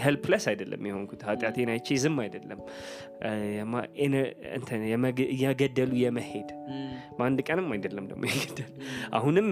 helpless 0.03 0.45
አይደለም 0.51 0.81
የሆንኩት 0.89 1.21
ኃጢአቴን 1.27 1.69
አይቼ 1.73 1.97
ዝም 2.03 2.17
አይደለም። 2.23 2.59
እያገደሉ 5.35 5.91
የመሄድ 6.03 6.49
በአንድ 7.17 7.41
ቀንም 7.47 7.67
አይደለም 7.75 8.07
ደግሞ 8.11 8.23
የገደል 8.31 8.71
አሁንም 9.11 9.49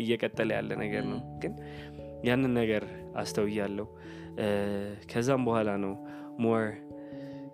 እየቀጠለ 0.00 0.50
ያለ 0.58 0.70
ነገር 0.84 1.04
ነው። 1.12 1.20
ግን 1.44 1.54
ያንን 2.24 2.52
ነገር 2.60 2.84
አስተውያለሁ። 3.16 3.86
ከዛም 5.12 5.44
በኋላ 5.44 5.70
ነው 5.84 5.94
more 6.38 6.64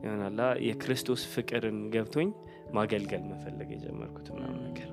ይሆናላ 0.04 0.40
የክርስቶስ 0.66 1.22
ፍቅርን 1.34 1.78
ገብቶኝ 1.90 2.30
ማገልገል 2.72 3.22
መፈለግ 3.30 3.68
የጀመርኩት 3.74 4.26
ምናምን 4.34 4.60
ነገር. 4.68 4.88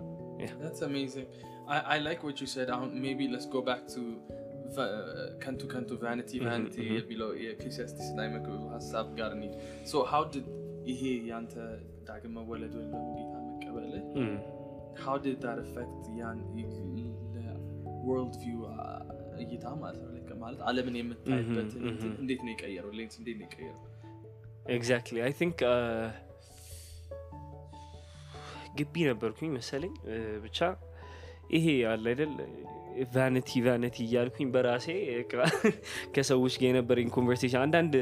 I, 1.68 1.80
I 1.88 2.00
like 2.00 2.24
what 2.24 2.42
you 2.42 2.48
said. 2.48 2.70
Um, 2.70 3.02
maybe 3.02 3.28
let's 3.28 3.46
go 3.48 3.62
back 3.64 3.84
to 3.88 4.02
ከንቱ 5.44 5.62
ከንቱ 5.72 5.90
vanity 6.04 6.38
vanity 6.44 6.84
mhm. 6.84 6.92
የሚለው 6.92 7.30
የ 7.42 7.51
Ecclesiastes 7.51 8.10
ላይ 8.18 8.28
ምግብ 8.34 8.62
ሀሳብ 8.76 9.08
ጋር 9.18 9.32
እንሂድ። 9.38 9.54
So 9.92 9.98
how 10.12 10.22
did 10.34 10.46
ይሄ 10.86 11.02
ያንተ 11.32 11.56
ዳግም 12.08 12.34
መወለድ 12.38 12.74
ወይም 12.78 12.92
ደግሞ 12.94 13.10
ጌታ 13.18 13.34
መቀበል 13.48 13.86
እም። 14.22 14.32
how 14.98 15.16
did 15.26 15.38
that 15.46 15.60
affect 15.66 16.06
ያን 16.20 16.40
worldview 18.08 18.62
እይታ 19.44 19.66
ማለት 19.84 20.02
ነው 20.06 20.38
ማለት 20.44 20.62
ዓለምን 20.70 20.96
የምታይበት 21.00 21.72
Mhm, 21.74 21.90
mhm. 21.92 22.14
እንዴት 22.22 22.42
ነው 22.46 22.52
የቀየረው? 22.54 22.92
ሌንስ 23.00 23.16
እንዴት 23.22 23.38
ነው 23.42 23.48
የቀየረው? 23.48 23.84
exactly 24.76 25.18
I 25.26 25.34
think 25.40 25.60
ግቢ 28.80 28.96
ነበርኩኝ 29.10 29.50
መሰለኝ 29.58 29.94
እ፣ 30.12 30.18
ብቻ 30.46 30.60
ይሄ 31.52 31.66
አለ 31.92 32.06
አይደል? 32.12 32.34
vanity 33.12 33.50
vanity 33.66 33.98
እያልኩኝ 34.06 34.48
በራሴ 34.54 34.88
ከሰዎች 36.16 36.54
ጋር 36.60 36.68
የነበረኝ 36.70 37.08
conversation 37.16 37.60
አንዳንድ 37.62 37.94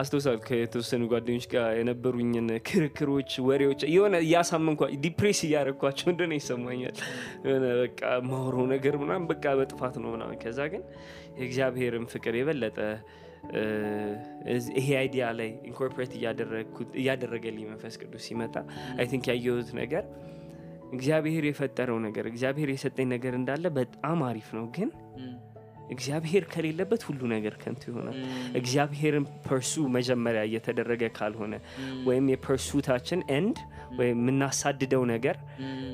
አስታውሳል 0.00 0.36
ከተወሰኑ 0.46 1.02
ጓደኞች 1.12 1.46
ጋር 1.54 1.68
የነበሩኝን 1.78 2.48
ክርክሮች 2.68 3.30
ወሬዎች 3.46 3.82
የሆነ 3.94 4.16
እያሳመንኳ 4.26 4.88
depress 5.04 5.40
እያደረግኳቸው 5.46 6.08
እንደሆነ 6.12 6.34
ይሰማኛል። 6.40 6.96
የሆነ 7.46 7.64
በቃ 7.82 8.02
ማውረው 8.28 8.66
ነገር 8.74 8.96
ምናምን 9.02 9.26
በቃ 9.32 9.54
በጥፋት 9.60 9.96
ነው 10.02 10.10
ምናምን። 10.16 10.38
ከዛ 10.44 10.68
ግን 10.74 10.84
የእግዚአብሔርን 11.38 12.06
ፍቅር 12.12 12.36
የበለጠ 12.40 12.78
ይሄ 14.78 14.88
idea 15.00 15.26
ላይ 15.38 15.50
incorporate 15.68 16.12
እያደረገልኝ 17.00 17.66
መንፈስ 17.72 17.96
ቅዱስ 18.02 18.24
ሲመጣ 18.28 18.54
I 18.96 19.06
think 19.10 19.26
ያየሁት 19.32 19.70
ነገር 19.78 20.04
እግዚአብሔር 20.92 21.44
የፈጠረው 21.46 21.98
ነገር 22.04 22.24
እግዚአብሔር 22.30 22.68
የሰጠኝ 22.72 23.06
ነገር 23.12 23.34
እንዳለ 23.38 23.66
በጣም 23.76 24.18
አሪፍ 24.26 24.48
ነው። 24.56 24.66
ግን 24.74 24.90
እግዚአብሔር 25.90 26.44
ከሌለበት 26.52 27.02
ሁሉ 27.08 27.20
ነገር 27.32 27.54
ከንቱ 27.60 27.82
ይሆናል። 27.90 28.16
እግዚአብሔርን 28.56 29.26
pursue 29.44 29.84
መጀመሪያ 29.96 30.40
እየተደረገ 30.48 31.02
ካልሆነ 31.16 31.54
ወይም 32.06 32.26
የ 32.32 32.43
pursuit 32.43 32.82
ኣችን 32.82 33.20
end 33.34 33.58
ወይም 33.98 34.18
የምናሳድደው 34.20 35.02
ነገር 35.12 35.36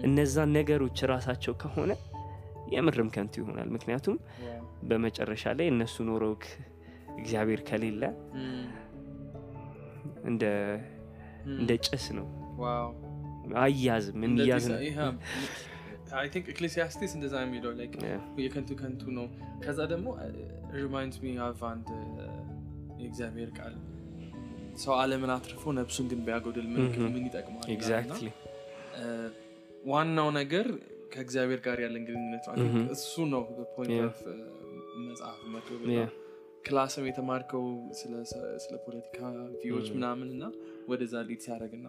እነዛን 0.07 0.53
ነገሮች 0.57 1.01
ራሳቸው 1.13 1.55
ከሆነ 1.63 1.93
የምርም 2.73 3.09
ከንቱ 3.15 3.35
ይሆናል። 3.43 3.69
ምክንያቱም 3.75 4.17
በመጨረሻ 4.85 5.45
ላይ 5.59 5.67
እነሱ 5.73 5.97
ኖረው 6.07 6.35
ክ- 6.41 6.55
እግዚአብሔር 7.17 7.61
ከሌለ 7.67 8.03
እንደ 11.55 11.71
ጭስ 11.87 12.05
ነው 12.17 12.27
አያዝም 13.61 14.23
የሚያዝ 14.27 14.67
Ecclesiastes 16.45 17.13
እንደዛ 17.17 17.35
የሚለው. 17.45 17.71
የከንቱ 18.45 18.71
ከንቱ 18.81 19.03
ነው 19.19 19.27
ከዛ 19.65 19.81
ደግሞ 19.93 20.09
reminds 20.77 21.19
me 21.25 21.35
of 21.47 21.63
አንድ 21.71 21.87
uh, 21.91 22.41
የእግዚአብሔር 23.03 23.51
ቃል 23.59 23.75
ሰው 24.83 24.93
አለምን 24.99 25.31
አትርፎ 25.35 25.73
ነብሱን 25.79 26.07
ግን 26.11 26.21
ቢያጎድል 26.27 26.67
ምን 27.07 27.25
ይጠቅማል 27.27 27.67
uh, 28.99 29.29
ዋናው 29.87 30.29
ነገር 30.41 30.67
ከእግዚአብሔር 31.13 31.61
ጋር 31.65 31.79
ያለን 31.85 32.05
ግንኙነት 32.09 32.45
Mhm. 32.61 32.85
እሱ 32.95 33.25
ነው. 33.33 33.43
of 34.03 34.19
መጽሐፈ 35.07 35.39
መክብብ. 35.55 35.83
class 36.67 36.94
ም 36.94 37.05
የተማርከው 37.11 37.65
ስለ 38.65 38.75
ፖለቲካ 38.87 39.19
view 39.63 39.73
ዎች. 39.73 39.87
ምናምን 39.97 40.29
እና 40.35 40.45
ወደዛ 40.91 41.15
lead 41.29 41.41
ሲያደርግ 41.47 41.73
እና 41.81 41.89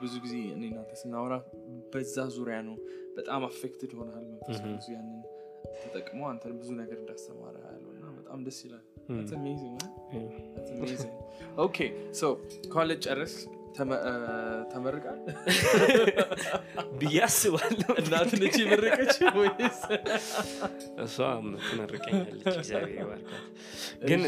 ብዙ 0.00 0.12
ጊዜ 0.24 0.34
እኔ 0.54 0.62
እናንተ 0.70 0.94
ስናወራ 1.02 1.34
በዛ 1.92 2.16
ዙሪያ 2.36 2.58
ነው 2.68 2.76
በጣም 3.18 3.44
አፌክትድ 3.50 3.92
ሆናል 4.00 4.24
መንፈስ. 4.32 4.58
ቅዱስ 4.64 4.88
ያንን 4.96 5.20
ተጠቅሞ 5.82 6.20
አንተን 6.30 6.52
ብዙ 6.60 6.68
ነገር 6.82 6.96
እንዳስተማረ 7.02 7.56
ያለው 7.68 7.90
እና 7.96 8.04
በጣም 8.18 8.38
ደስ 8.48 8.58
ይላል. 8.66 8.84
Okay, 11.64 11.88
so 12.20 12.26
ኮሌጅ 12.74 13.00
ጨረስ 13.06 13.34
ተመርቃል? 14.70 15.18
ብዬ 17.00 17.16
አስባለሁ። 17.26 17.90
እናት 18.00 18.30
ነች 18.40 18.56
የመረቀች 18.62 19.16
ወይስ? 19.38 19.78
እሷም 21.04 21.46
ትመርቀኛለች 21.66 22.44
እግዚአብሔር 22.54 22.96
ይባርካት። 22.98 23.44
ግን 24.08 24.22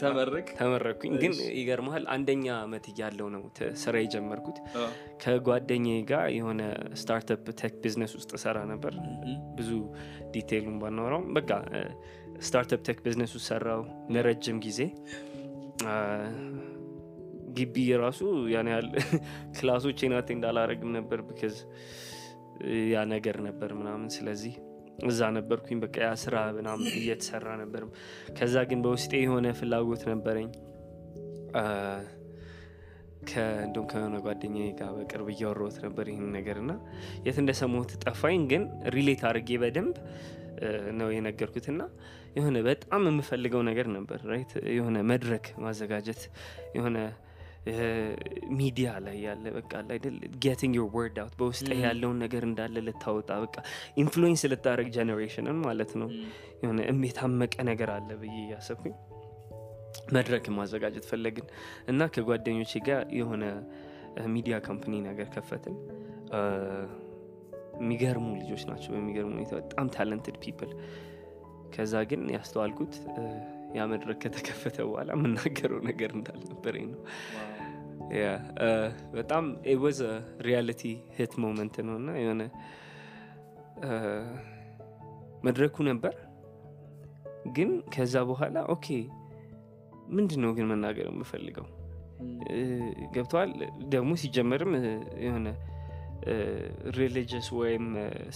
ተመረቅ 0.00 0.46
ተመረኩኝ 0.58 1.14
ግን 1.22 1.34
ይገርመሃል 1.58 2.04
አንደኛ 2.14 2.46
አመት 2.62 2.86
እያለው 2.92 3.28
ነው 3.34 3.42
ስራ 3.82 3.94
የጀመርኩት። 4.02 4.58
አዎ። 4.76 4.90
ከጓደኛዬ 5.22 6.00
ጋር 6.10 6.26
የሆነ 6.36 6.60
startup 7.00 7.46
tech 7.60 7.76
business 7.82 8.14
ውስጥ 8.18 8.32
ሰራ 8.44 8.58
ነበር. 8.72 8.94
ብዙ 9.58 9.70
detail 10.34 10.60
ኡን 10.60 10.78
ባናወራውም 10.82 11.28
በቃ 11.36 11.50
startup 12.42 12.80
tech 12.86 12.98
business 13.04 13.32
ውስጥ 13.36 13.46
ሰራው 13.50 13.82
ለረጅም 14.14 14.58
ጊዜ 14.64 14.80
ግቢ 17.56 17.76
ራሱ 18.02 18.20
ያን 18.52 18.68
ያህል 18.72 18.88
class 19.56 19.80
ኦቼን 19.80 20.14
attend 20.14 20.36
እንዳላረግም 20.38 20.90
ነበር 20.96 21.20
because 21.28 21.56
ያ 22.92 23.04
ነገር 23.12 23.36
ነበር 23.46 23.70
ምናምን። 23.78 24.10
ስለዚህ 24.16 24.54
እዛ 25.04 25.20
ነበርኩኝ 25.36 25.78
በቃ 25.82 25.96
ያ 26.04 26.12
ስራ 26.22 26.36
ምናምን 26.56 26.86
እየተሰራ 26.92 27.48
ነበር። 27.62 27.82
ከዛ 28.36 28.56
ግን 28.70 28.80
በውስጤ 28.84 29.12
የሆነ 29.22 29.46
ፍላጎት 29.58 30.04
ነበረኝ። 30.12 30.48
እንደውም 33.64 33.86
ከሆነ 33.90 34.16
ጓደኛ 34.24 34.56
ጋር 34.78 34.90
በቅርብ 34.96 35.28
እያወራሁት 35.32 35.76
ነበር 35.84 36.06
ይህን 36.10 36.28
ነገር 36.36 36.56
እና 36.62 36.72
የት 37.26 37.38
እንደሰማሁት 37.42 37.92
ጠፋኝ። 38.04 38.42
ግን 38.52 38.64
relate 38.94 39.22
አድርጌ 39.28 39.58
በደንብ 39.62 39.96
ነው 40.98 41.08
የነገርኩት 41.14 41.66
እና 41.72 41.82
የሆነ 42.36 42.56
በጣም 42.66 43.02
የምፈልገው 43.08 43.62
ነገር 43.68 43.86
ነበር። 43.96 44.20
የሆነ 44.76 44.96
መድረክ 45.10 45.46
ማዘጋጀት 45.64 46.22
የሆነ 46.76 46.96
ሚዲያ 48.56 48.88
ላይ 49.04 49.16
ያለ 49.24 49.44
በቃ 49.56 49.72
አይደል? 49.88 50.16
getting 50.44 50.74
your 50.78 50.88
word 50.96 51.16
out 51.22 51.34
በውስጥ 51.40 51.68
ያለውን 51.84 52.18
ነገር 52.24 52.42
እንዳለ 52.48 52.84
ልታወጣ 52.88 53.30
በቃ 53.44 53.56
influence 54.02 54.44
ልታደረግ 54.52 54.88
generation 54.96 55.48
ን 55.48 55.58
ማለት 55.66 55.92
ነው። 56.00 56.08
የሆነ 56.62 56.78
የታመቀ 57.08 57.54
ነገር 57.70 57.90
አለ 57.96 58.10
ብዬ 58.20 58.36
እያሰብኩኝ 58.44 58.94
መድረክ 60.12 60.44
ማዘጋጀት 60.56 61.04
ፈለግን። 61.10 61.46
እና 61.88 62.08
ከጓደኞቼ 62.14 62.72
ጋር 62.88 63.02
የሆነ 63.18 63.44
media 64.34 64.56
company 64.66 64.94
ነገር 65.08 65.28
ከፈትን። 65.34 65.76
የሚገርሙ 67.80 68.26
ልጆች 68.40 68.62
ናቸው 68.68 68.90
በሚገርሙ 68.94 69.30
ሁኔታ 69.34 69.52
በጣም 69.60 69.86
talented 69.96 70.36
people 70.44 70.70
ከዛ 71.74 71.94
ግን 72.10 72.22
ያስተዋልኩት 72.34 72.94
ያ 73.76 73.84
መድረክ 73.90 74.18
ከተከፈተ 74.22 74.76
በኋላ 74.88 75.10
የምናገረው 75.16 75.80
ነገር 75.88 76.10
እንዳልነበረኝ 76.18 76.86
ነው 76.92 77.00
በጣም 79.12 79.44
was 79.82 80.00
a 80.40 80.45
reality 80.45 80.82
hit 81.16 81.32
moment 81.42 81.76
ነው 81.86 81.94
እና 82.00 82.10
የሆነ 82.20 82.42
አ፣ 83.84 83.90
መድረኩ 85.44 85.76
ነበር። 85.88 86.14
ግን 87.52 87.70
ከዛ 87.94 88.14
በኋላ 88.28 88.56
okay 88.74 88.86
ምንድን 90.08 90.40
ነው 90.44 90.50
ግን 90.56 90.66
መናገር 90.66 91.06
የምፈልገው? 91.08 91.66
እ፣ 92.52 92.60
ገብቶሃል? 93.14 93.50
ደግሞ 93.88 94.10
ሲጀመርም 94.22 94.72
የሆነ 95.24 95.46
religious 96.96 97.48
ወይም 97.56 97.84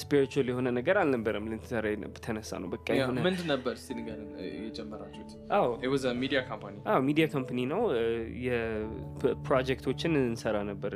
spiritual 0.01 0.49
የሆነ 0.51 0.69
ነገር 0.77 0.97
አልነበረም 1.01 1.47
ልንሰራ 1.51 1.87
ተነሳ 2.21 2.51
ነው 2.63 2.69
በቃ 2.73 2.87
የሆነ 2.97 3.17
ምንድን 3.25 3.49
ነበር 3.51 3.75
ንገረን 3.99 4.29
የጀመራችሁት? 4.59 5.31
media 6.17 6.41
company 6.49 6.77
media 7.05 7.27
ነው። 7.71 7.81
እ፣ 7.95 8.03
የፕሮጀክቶችን 8.47 10.13
እንሰራ 10.23 10.57
ነበር 10.69 10.95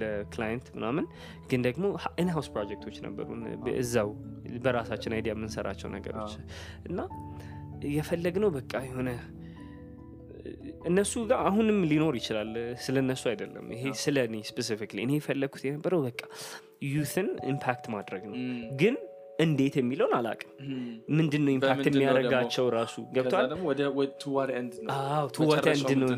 ለ 0.00 0.17
client 0.17 0.68
ምናምን። 0.76 1.06
ግን 1.50 1.62
ደግሞ 1.66 1.84
in-house 2.20 2.48
ፕሮጀክቶች 2.54 2.98
ነበሩን 3.06 3.42
እ፣ 3.48 3.76
እዛው 3.78 4.10
በራሳችን 4.64 5.14
idea 5.16 5.34
የምንሰራቸው 5.34 5.90
ነገሮች። 5.94 6.34
እና 6.88 6.98
የፈለግነው 7.92 8.50
በቃ 8.54 8.72
የሆነ 8.84 9.10
እነሱ 10.84 11.12
ጋር 11.30 11.38
አሁንም 11.46 11.78
ሊኖር 11.90 12.14
ይችላል። 12.20 12.52
ስለ 12.84 12.96
እነሱ 13.02 13.22
አይደለም። 13.30 13.66
ይሄ 13.74 13.92
ስለ 14.00 14.16
እኔ 14.28 14.36
specifically 14.48 14.98
እኔ 15.06 15.12
የፈለግኩት 15.18 15.64
የነበረው 15.68 16.00
በቃ 16.06 16.20
youth 16.88 17.17
ን 17.17 17.28
impact 17.52 17.84
ማድረግ 17.94 18.22
ነው። 18.30 18.36
ግን 18.80 18.94
እንዴት 19.42 19.74
የሚለውን 19.80 20.14
አላቅም 20.18 20.50
ምንድን 21.18 21.42
ነው 21.46 21.52
impact 21.52 21.84
የሚያደርጋቸው 21.90 22.64
ራሱ? 22.74 22.94
ገብቷል? 23.14 23.46
and 24.56 24.74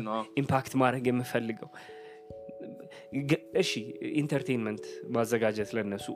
ነው። 0.07 0.21
impact 0.41 0.73
ማድረግ 0.81 1.05
የምፈልገው። 1.11 1.69
እሺ 3.61 3.71
entertainment 4.21 4.85
ማዘጋጀት 5.09 5.69
ለነሱ 5.77 6.07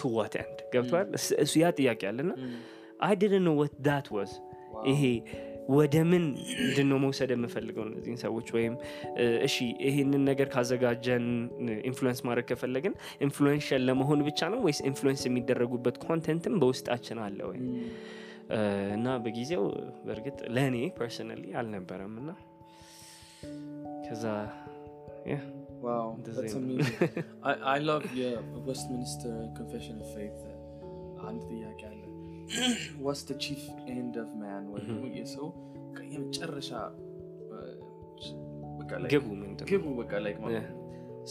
to 0.00 0.11
what 0.11 0.34
end 0.36 0.58
ገብቷል? 0.74 1.08
ያ 1.56 1.70
ጥያቄ 1.78 2.02
አለና 2.10 2.30
I 3.00 3.14
didn't 3.22 3.34
know 3.46 3.54
what 3.60 3.74
that 3.86 4.06
was 4.16 4.32
ይሄ 4.86 5.02
ወደ 5.68 6.04
ምን 6.04 6.24
ምንድን 6.60 6.88
ነው 6.88 6.98
መውሰድ 6.98 7.30
የምፈልገው 7.30 7.82
እነዚህን 7.82 8.16
ሰዎች? 8.16 8.52
ወይም 8.52 8.74
እሺ 9.42 9.56
ይህንን 9.80 10.22
ነገር 10.24 10.48
ካዘጋጀን 10.48 11.26
influence 11.84 12.20
ማድረግ 12.20 12.44
ከፈለግን 12.44 12.94
influential 13.20 13.84
ለመሆን 13.84 14.22
ብቻ 14.24 14.48
ነው 14.48 14.62
ወይስ 14.62 14.80
influence 14.80 15.26
የሚደረጉበት 15.26 15.98
content 15.98 16.46
ም 16.46 16.60
በውስጣችን 16.60 17.18
አለ 17.18 17.40
ወይ? 17.48 17.60
እና 18.92 19.16
በጊዜው 19.18 19.64
በእርግጥ 20.04 20.42
ለእኔ 20.48 20.90
personally 21.00 21.52
አልነበረም 21.52 22.16
እና 22.18 22.30
ከዛ 24.08 24.24
Wow, 25.82 26.16
that's 26.24 26.54
amazing. 26.54 26.98
I, 27.48 27.52
I 27.74 27.78
love 27.80 28.06
አንድ 31.28 31.42
ጥያቄ 31.42 31.80
አለ 31.86 32.01
what's 33.02 33.22
the 33.28 33.36
chief 33.44 33.62
end 33.96 34.14
of 34.16 34.30
man 34.42 34.62
ወይ 34.72 34.80
ደግሞ 34.88 35.04
የሰው 35.18 35.46
የመጨረሻ 36.14 36.70
ግቡ 39.70 39.86
በቃ 39.98 40.12
ላይ. 40.24 40.32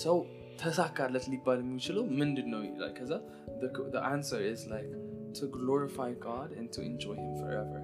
ሰው 0.03 0.17
ተሳካለት 0.61 1.25
ሊባል 1.33 1.59
የሚችለው 1.63 2.03
ምንድን 2.19 2.47
ነው 2.53 2.61
ይላል 2.65 2.91
ከዛ 2.99 3.13
answer 4.13 4.39
is 4.51 4.61
like 4.67 4.91
to 5.33 5.45
glorify 5.57 6.09
God 6.21 6.49
and 6.51 6.67
to 6.75 6.81
enjoy 6.81 7.15
him 7.15 7.33
forever. 7.41 7.79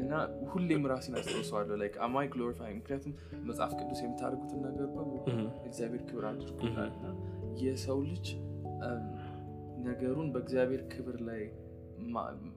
እና 0.00 0.10
ሁሌም 0.52 0.82
ራሴን 0.92 1.14
አስታውሰዋለሁ 1.18 1.76
am 2.06 2.14
I 2.16 2.26
glorifying? 2.36 2.76
ምክንያቱም 2.80 3.12
መጽሐፍ 3.48 3.72
ቅዱስ 3.80 4.00
የምታደርጉትን 4.02 4.60
ነገር 4.68 4.86
በሙሉ 4.96 5.18
Mhm. 5.32 5.48
እግዚአብሔር 5.64 6.02
ክብር 6.10 6.24
አድርጎ 6.30 6.58
ይላል 6.68 6.92
እና 6.98 7.06
የሰው 7.64 8.00
ልጅ 8.02 8.28
እም፣ 8.86 9.04
ነገሩን 9.84 10.32
በእግዚአብሔር 10.34 10.82
ክብር 10.94 11.16
ላይ 11.22 11.42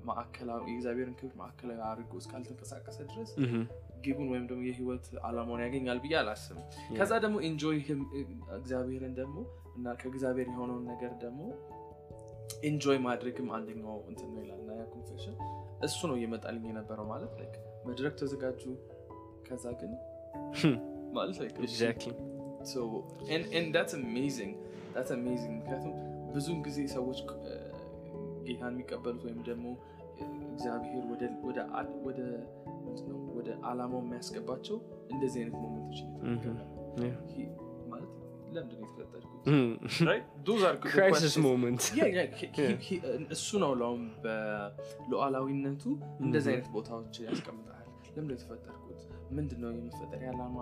ማዕከላዊ 0.05 0.71
የእግዚአብሔርን 0.71 1.13
ክብር 1.13 1.31
ማዕከላዊ 1.35 1.81
አድርጎ 1.81 2.17
እስካልተንቀሳቀሰ 2.17 3.03
ድረስ. 3.03 3.35
ግቡን 4.07 4.29
ወይም 4.29 4.47
ደግሞ 4.47 4.61
የህይወት 4.61 5.05
አላማውን 5.23 5.61
ያገኛል 5.61 5.99
ብዬ 5.99 6.13
አላስብም 6.13 6.95
ከዛ 6.97 7.19
ደግሞ 7.19 7.39
enjoy 7.39 7.83
እግዚአብሔርን 8.49 9.13
ደግሞ 9.13 9.45
እና 9.75 9.93
ከእግዚአብሔር 9.93 10.47
የሆነውን 10.47 10.83
ነገር 10.83 11.17
ደግሞ 11.17 11.53
enjoy 12.63 12.97
ማድረግም 12.97 13.51
አንደኛው 13.51 14.03
እንትን 14.07 14.33
ነው 14.33 14.43
ይላል 14.43 14.59
እና 14.59 14.71
ያ 14.71 14.83
confession 14.83 15.33
እሱ 15.83 16.07
ነው 16.07 16.15
እየመጣልኝ 16.15 16.67
የነበረው 16.67 17.05
ማለት 17.05 17.31
like 17.33 17.87
መድረክ 17.87 18.15
ተዘጋጁ 18.15 18.75
ከዛ 19.49 19.71
ግን 19.71 19.95
ማለት 21.13 21.35
amazing. 23.91 24.55
ምክንያቱም 25.51 25.93
ብዙውን 26.33 26.61
ጊዜ 26.61 26.87
ሰዎች 26.87 27.17
ጌታን 28.47 28.73
የሚቀበሉት 28.75 29.23
ወይም 29.27 29.39
ደግሞ 29.43 29.65
እግዚአብሔር 30.51 31.03
ወደ 32.07 32.19
ወደ 33.37 33.49
አላማው 33.65 34.01
የሚያስገባቸው 34.03 34.77
እንደዚህ 35.13 35.39
አይነት 35.41 35.55
ሞመንቶች. 35.63 35.97
ማለት 37.91 38.11
ለምንድን 38.53 38.77
ነው 38.77 38.87
የተፈጠርኩት? 38.87 39.41
he- 42.87 43.01
እሱ 43.35 43.49
ነው 43.63 43.71
ለውም 43.81 44.03
በሉዓላዊነቱ 44.23 45.83
እንደዚህ 46.19 46.51
አይነት 46.53 46.69
ቦታዎች 46.75 47.15
ያስቀምጣል። 47.27 47.71
ለምንድን 48.07 48.27
ነው 48.27 48.35
የተፈጠርኩት? 48.37 49.01
ምንድን 49.31 49.59
ነው 49.63 49.71
የመፈጠር 49.73 50.23
ዓላማ 50.31 50.57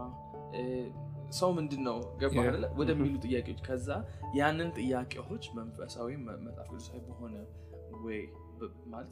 ሰው 1.33 1.49
ምንድን 1.57 1.81
ነው 1.87 1.97
ገባ? 2.21 2.35
ወደሚሉ 2.79 3.13
ጥያቄዎች 3.25 3.59
ከዛ 3.67 3.87
ያንን 4.37 4.69
ጥያቄዎች 4.79 5.43
መንፈሳዊ 5.57 6.09
መጽሐፍ 6.45 6.67
ቅዱሳዊ 6.67 6.99
በሆነ 7.07 7.35
ወይ 8.05 8.19
ማለት 8.91 9.11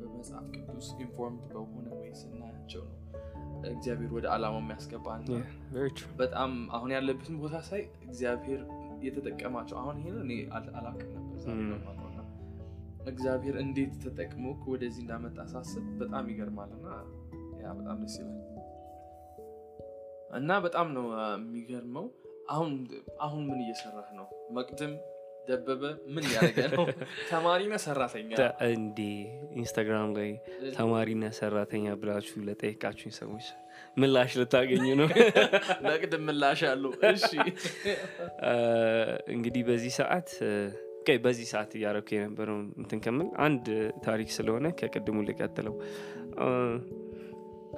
በመጽሐፍ 0.00 0.46
ቅዱስ 0.56 0.88
informed 1.04 1.44
በሆነ 1.52 1.86
ወይ 1.98 2.10
ስናያቸው 2.20 2.82
ነው 2.88 2.96
እግዚአብሔር 3.70 4.10
ወደ 4.16 4.26
ዓላማው 4.34 4.60
የሚያስገባን 4.62 5.22
Yeah, 5.30 5.46
very 5.72 5.92
true. 5.98 6.10
በጣም 6.20 6.50
አሁን 6.76 6.90
ያለበትን 6.96 7.36
ቦታ 7.42 7.56
ሳይ 7.68 7.82
እግዚአብሔር 8.06 8.60
የተጠቀማቸው 9.06 9.76
አሁን 9.80 9.96
ይሄ 10.00 10.12
እኔ 10.24 10.32
አላውቅም 10.78 11.10
ነበር 11.16 11.24
Mm. 11.48 11.72
እና 12.04 12.20
እግዚአብሔር 13.08 13.56
እንዴት 13.64 13.92
ተጠቅሞ 14.04 14.44
ወደዚህ 14.72 15.00
እንዳመጣ 15.04 15.38
ሳስብ 15.52 15.84
በጣም 16.00 16.24
ይገርማል 16.32 16.70
እና 16.78 16.86
ያ 17.62 17.72
በጣም 17.78 17.98
ደስ 18.04 18.16
ይላል 18.20 18.38
እና 20.36 20.50
በጣም 20.64 20.88
ነው 20.92 21.04
የሚገርመው 21.36 22.06
አሁን 22.48 22.70
አሁን 23.20 23.42
ምን 23.48 23.60
እየሰራህ 23.64 24.08
ነው? 24.18 24.26
መቅድም 24.50 24.92
ደበበ 25.48 25.82
ምን 26.14 26.24
እያደረገ 26.28 26.58
ነው? 26.72 26.84
ተማሪ 27.30 27.60
ነህ 27.72 27.80
ሰራተኛ? 27.84 28.30
እንዴ! 28.70 28.98
ኢንስታግራም 29.54 30.10
ላይ 30.18 30.30
ተማሪና 30.76 31.24
ሰራተኛ 31.38 31.94
ብላችሁ 32.00 32.36
ለጠየቃችሁኝ 32.48 33.14
ሰዎች 33.18 33.46
ምላሽ 33.96 34.32
ልታገኙ 34.40 34.86
ነው? 35.00 35.08
መቅድም 35.88 36.24
ምላሽ 36.28 36.62
አለው። 36.70 36.92
እሺ። 37.10 37.30
እንግዲህ 39.34 39.64
በዚህ 39.70 39.94
ሰዓት 40.00 40.30
በዚህ 41.18 41.46
ሰዓት 41.50 41.70
እያደረኩ 41.76 42.08
የነበረውን 42.14 42.64
እንትን 42.80 42.98
ከምል 43.04 43.28
አንድ 43.38 43.66
ታሪክ 44.04 44.28
ስለሆነ 44.28 44.66
ከቅድሙ 44.76 45.18
ልቀጥለው። 45.24 45.74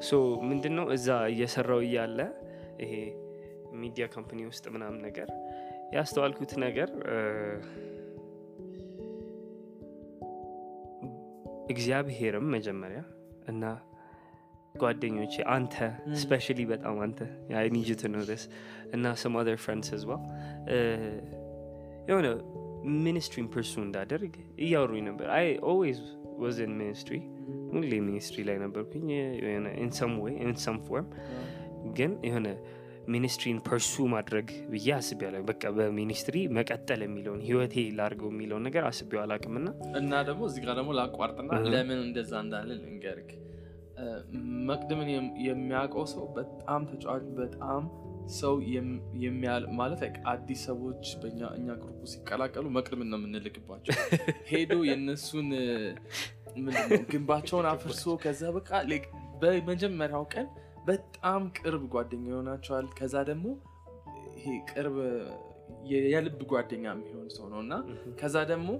ሶ 0.00 0.18
ምንድን 0.48 0.74
ነው 0.78 0.86
እዛ 0.96 1.18
እየሰራው 1.32 1.80
እያለ 1.86 2.18
ይሄ 2.80 2.92
ሚዲያ 3.72 4.06
ካምፕኒ 4.06 4.46
ውስጥ 4.46 4.68
ምናምን 4.68 5.00
ነገር 5.00 5.28
ያስተዋልኩት 5.94 6.52
ነገር 6.58 6.88
እግዚአብሔርም 11.70 12.50
መጀመሪያ 12.50 13.00
እና 13.48 13.64
ጓደኞቼ 14.78 15.42
አንተ 15.46 15.74
ስፔሻሊ 16.14 16.64
በጣም 16.64 17.00
አንተ 17.00 17.20
ኒጅት 17.72 18.02
ነው 18.08 18.22
ስ 18.34 18.48
እና 18.92 19.14
ስም 19.14 19.36
አር 19.36 19.56
ፍሬንድስ 19.56 19.90
ዝ 19.96 20.06
የሆነ 22.08 22.28
ሚኒስትሪን 22.84 23.46
ፐርሱ 23.46 23.80
እንዳደርግ 23.80 24.34
እያወሩኝ 24.58 25.02
ነበር። 25.04 25.30
አይ 25.30 25.58
ኦልዌዝ 25.62 26.00
was 26.38 26.60
in 26.60 26.74
ministry 26.76 27.16
ሁሌ 27.72 28.00
ministry 28.00 28.42
ላይ 28.42 28.58
ነበርኩኝ። 28.58 29.08
in 29.80 29.90
some 29.90 30.20
way 30.20 30.32
in 30.34 30.54
some 30.54 30.78
form 30.80 31.08
ግን 31.94 32.12
የሆነ 32.28 32.48
ministry 33.08 33.48
ን 33.48 33.58
pursue 33.66 33.94
ማድረግ 34.12 34.48
ብዬ 34.68 34.88
አስቤያለሁ። 34.96 35.42
በቃ 35.42 35.62
በ 35.76 35.88
ministry 35.88 36.36
መቀጠል 36.56 37.00
የሚለውን 37.04 37.40
ህይወቴ 37.46 37.84
ላርገው 37.98 38.30
የሚለውን 38.32 38.64
ነገር 38.68 38.84
አስቤው 38.90 39.20
አላቅምና 39.22 39.68
እና 39.98 40.12
ደግሞ 40.28 40.42
እዚህ 40.50 40.62
ጋር 40.66 40.76
ደግሞ 40.80 40.92
ላቋርጥና 40.98 41.50
ለምን 41.66 42.00
እንደዛ 42.06 42.32
እንዳለ 42.44 42.70
ልንገርህ። 42.80 43.30
መቅድምን 44.68 45.08
የሚያውቀው 45.46 46.04
ሰው 46.12 46.24
በጣም 46.36 46.82
ተጫዋች 46.90 47.24
በጣም 47.40 47.82
ሰው 48.34 48.54
ማለት 49.72 50.00
አዲስ 50.32 50.60
ሰዎች 50.68 51.04
በእኛ 51.22 51.40
እኛ 51.58 51.68
group 51.80 52.02
ሲቀላቀሉ 52.12 52.66
መቅድምን 52.76 53.08
ነው 53.12 53.18
የምንልክባቸው። 53.20 53.94
ሄዶ 54.50 54.74
የእነሱን 54.88 55.48
ግንባቸውን 57.10 57.66
አፍርሶ 57.72 58.16
ከዛ 58.24 58.42
በቃ 58.56 58.70
በመጀመሪያው 59.42 60.24
ቀን 60.32 60.46
በጣም 60.86 61.42
ቅርብ 61.58 61.82
ጓደኛ 61.94 62.24
ይሆናቸዋል። 62.32 62.86
ከዛ 62.98 63.16
ደግሞ 63.30 63.46
ይሄ 64.36 64.46
ቅርብ 64.70 64.96
የልብ 66.12 66.40
ጓደኛ 66.52 66.84
የሚሆን 66.94 67.28
ሰው 67.36 67.46
ነው 67.52 67.60
እና 67.64 67.74
ከዛ 68.20 68.36
ደግሞ 68.52 68.70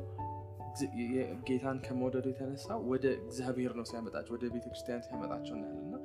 ጌታን 1.48 1.78
ከመውደዱ 1.86 2.26
የተነሳ 2.32 2.76
ወደ 2.90 3.06
እግዚአብሔር 3.18 3.72
ነው 3.78 3.84
ሲያመጣቸው 3.90 4.32
ወደ 4.36 4.44
ቤተክርስቲያን 4.54 5.04
ሲያመጣቸው 5.06 5.54
እናያለን 5.56 5.84
እና 5.86 5.96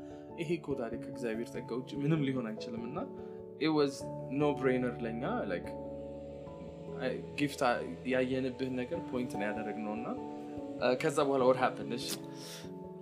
ይሄ 0.41 0.49
እኮ 0.59 0.67
ታዲያ 0.79 0.99
ከእግዚአብሔር 1.03 1.49
ጸጋ 1.53 1.69
ውጭ 1.79 1.91
ምንም 2.03 2.23
ሊሆን 2.27 2.47
አይችልም 2.51 2.83
እና 2.89 2.97
was 3.75 3.95
no 4.39 4.49
brainer 4.57 4.95
ለኛ 5.05 5.23
gift 7.39 7.61
ያየንብህን 8.13 8.75
ነገር 8.81 8.99
point 9.11 9.31
ነው 9.39 9.45
ያደረግነው 9.49 9.93
እና 9.99 10.07
ከዛ 11.01 11.17
በኋላ 11.27 11.43
what 11.49 11.57
happened 11.63 11.91
እሺ። 11.97 12.07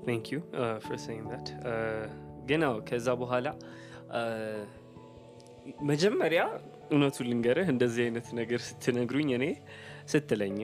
thank 0.05 0.27
you 0.33 0.39
for 0.85 0.99
saying 1.05 1.25
that 1.31 1.47
አዎ 2.65 2.75
ከዛ 2.89 3.07
በኋላ 3.21 3.47
መጀመሪያ 5.89 6.41
እውነቱን 6.89 7.27
ልንገርህ 7.31 7.67
እንደዚህ 7.73 8.01
አይነት 8.05 8.27
ነገር 8.39 8.59
ስትነግሩኝ 8.67 9.29
እኔ 9.37 9.45
ስትለኝ 10.05 10.57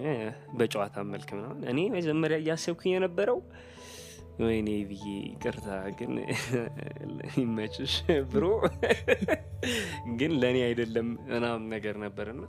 በጨዋታ 0.59 1.03
መልክ 1.13 1.29
ምናምን 1.37 1.61
እኔ 1.71 1.79
መጀመሪያ 1.97 2.37
እያሰብኩኝ 2.43 2.91
የነበረው 2.95 3.39
ወይኔ 4.45 4.69
ብዬ 4.89 5.05
ይቅርታ 5.29 5.67
ግን 5.99 6.11
ይመችሽ 7.41 7.93
bro 8.33 8.45
ግን 10.19 10.33
ለእኔ 10.41 10.59
አይደለም 10.67 11.09
ምናምን 11.31 11.65
ነገር 11.75 11.97
ነበርና 12.05 12.43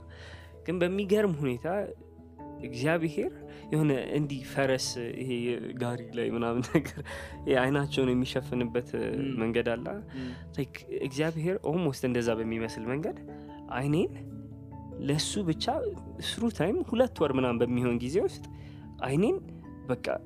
ግን 0.67 0.77
በሚገርም 0.81 1.33
ሁኔታ 1.41 1.67
እግዚአብሔር 2.63 3.31
የሆነ 3.73 3.91
እንዲህ 3.93 4.43
ፈረስ 4.43 4.97
ይሄ 4.97 5.59
ጋሪ 5.71 6.09
ላይ 6.11 6.29
ምናምን 6.29 6.63
ነገር 6.75 7.03
አይናቸውን 7.59 8.09
የሚሸፍንበት. 8.09 8.89
መንገድ 9.35 9.67
Like 10.57 10.79
እግዚአብሔር 11.01 11.59
almost 11.63 12.05
እንደዛ 12.05 12.31
በሚመስል 12.33 12.81
መንገድ 12.81 13.19
አይኔን 13.69 14.11
ለሱ 14.99 15.43
ብቻ 15.43 15.65
through 16.19 16.49
time 16.49 16.81
ሁለት 16.81 17.21
ወር 17.21 17.33
ምናምን 17.33 17.57
በሚሆን 17.57 17.97
ጊዜ 17.97 18.19
ውስጥ 18.19 18.45
አይኔን 19.03 19.37
በቃ 19.87 20.17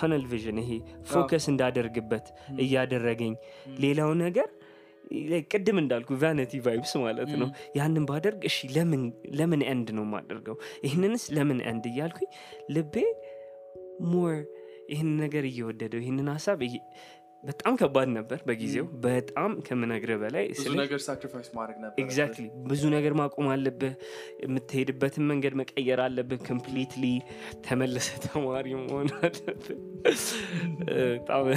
tunnel 0.00 0.24
vision 0.24 0.58
ይሄ 0.58 0.80
focus 1.02 1.48
እንዳደርግበት 1.48 2.26
እያደረገኝ 2.58 3.34
ሌላው 3.78 4.12
ነገር 4.12 4.48
ቅድም 5.52 5.78
እንዳልኩ 5.80 6.10
vanity 6.20 6.60
vibes 6.64 6.92
ማለት 7.02 7.30
ነው። 7.40 7.48
ያንን 7.76 8.04
ባደርግ 8.08 8.42
እሺ 8.50 8.58
ለምን 8.74 9.02
ለምን 9.38 9.62
end 9.68 9.88
ነው 9.96 10.04
የማደርገው? 10.06 10.56
ይህንንስ 10.86 11.24
ለምን 11.36 11.60
end 11.70 11.86
እያልኩኝ 11.90 12.30
ልቤ 12.70 12.94
more 14.12 14.36
ይህን 14.88 15.10
ነገር 15.18 15.44
እየወደደው 15.48 16.00
ይህንን 16.02 16.28
ሀሳብ 16.32 16.60
በጣም 17.44 17.74
ከባድ 17.76 18.08
ነበር 18.16 18.38
በጊዜው። 18.46 18.84
በጣም 19.04 19.52
ከምነግርህ 19.66 20.18
በላይ 20.20 20.44
exactly 22.02 22.44
ብዙ 22.68 22.82
ነገር 22.94 23.12
ማቆም 23.20 23.48
አለብህ። 23.48 23.94
የምትሄድበትን 24.44 25.24
መንገድ 25.30 25.54
መቀየር 25.60 26.00
አለብህ። 26.04 26.40
completely 26.48 27.04
ተመልሰህ 27.66 28.08
ተማሪ 28.26 28.68
መሆን 28.82 29.10
አለብህ። 29.20 29.80
በጣም 30.84 31.48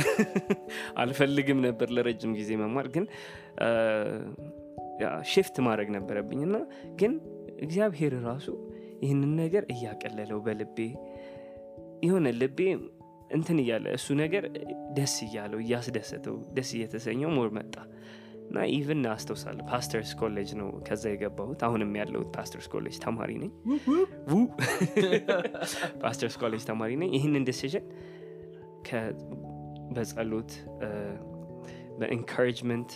አልፈልግም 1.04 1.62
ነበር 1.68 1.90
ለረጅም 1.98 2.34
ጊዜ 2.40 2.52
መማር 2.64 2.90
ግን 2.96 3.06
shift 5.32 5.56
ማድረግ 5.66 5.90
ነበረብኝ 5.96 6.42
እና 6.48 6.58
ግን 7.00 7.14
እግዚአብሔር 7.60 8.14
ራሱ 8.28 8.48
ይህንን 9.02 9.32
ነገር 9.40 9.64
እያቀለለው 9.74 10.40
በልቤ 10.46 10.78
የሆነ 12.06 12.28
ልቤ 12.40 12.60
እንትን 13.30 13.58
እያለ 13.62 13.86
እሱ 13.98 14.08
ነገር 14.20 14.44
ደስ 14.98 15.14
እያለው 15.26 15.60
እያስደሰተው 15.64 16.36
ደስ 16.58 16.70
እየተሰኘው 16.78 17.30
more 17.38 17.50
መጣ። 17.58 17.74
እና 18.48 18.64
even 18.74 19.00
አስታውሳለሁ 19.12 19.64
Pastors 19.70 20.12
College 20.20 20.50
ነው 20.60 20.68
ከዛ 20.88 21.04
የገባሁት። 21.12 21.62
አሁንም 21.68 21.92
ያለሁት 22.00 22.30
Pastors 22.36 22.68
College 22.74 22.96
ተማሪ 23.06 23.32
ነኝ። 23.42 23.52
Pastors 26.04 26.36
College 26.44 26.64
ተማሪ 26.70 26.92
ነኝ። 27.02 27.10
ይህንን 27.18 27.46
decision 27.50 27.86
በጸሎት 29.96 30.52
በ 32.00 32.12
encouragement 32.12 32.92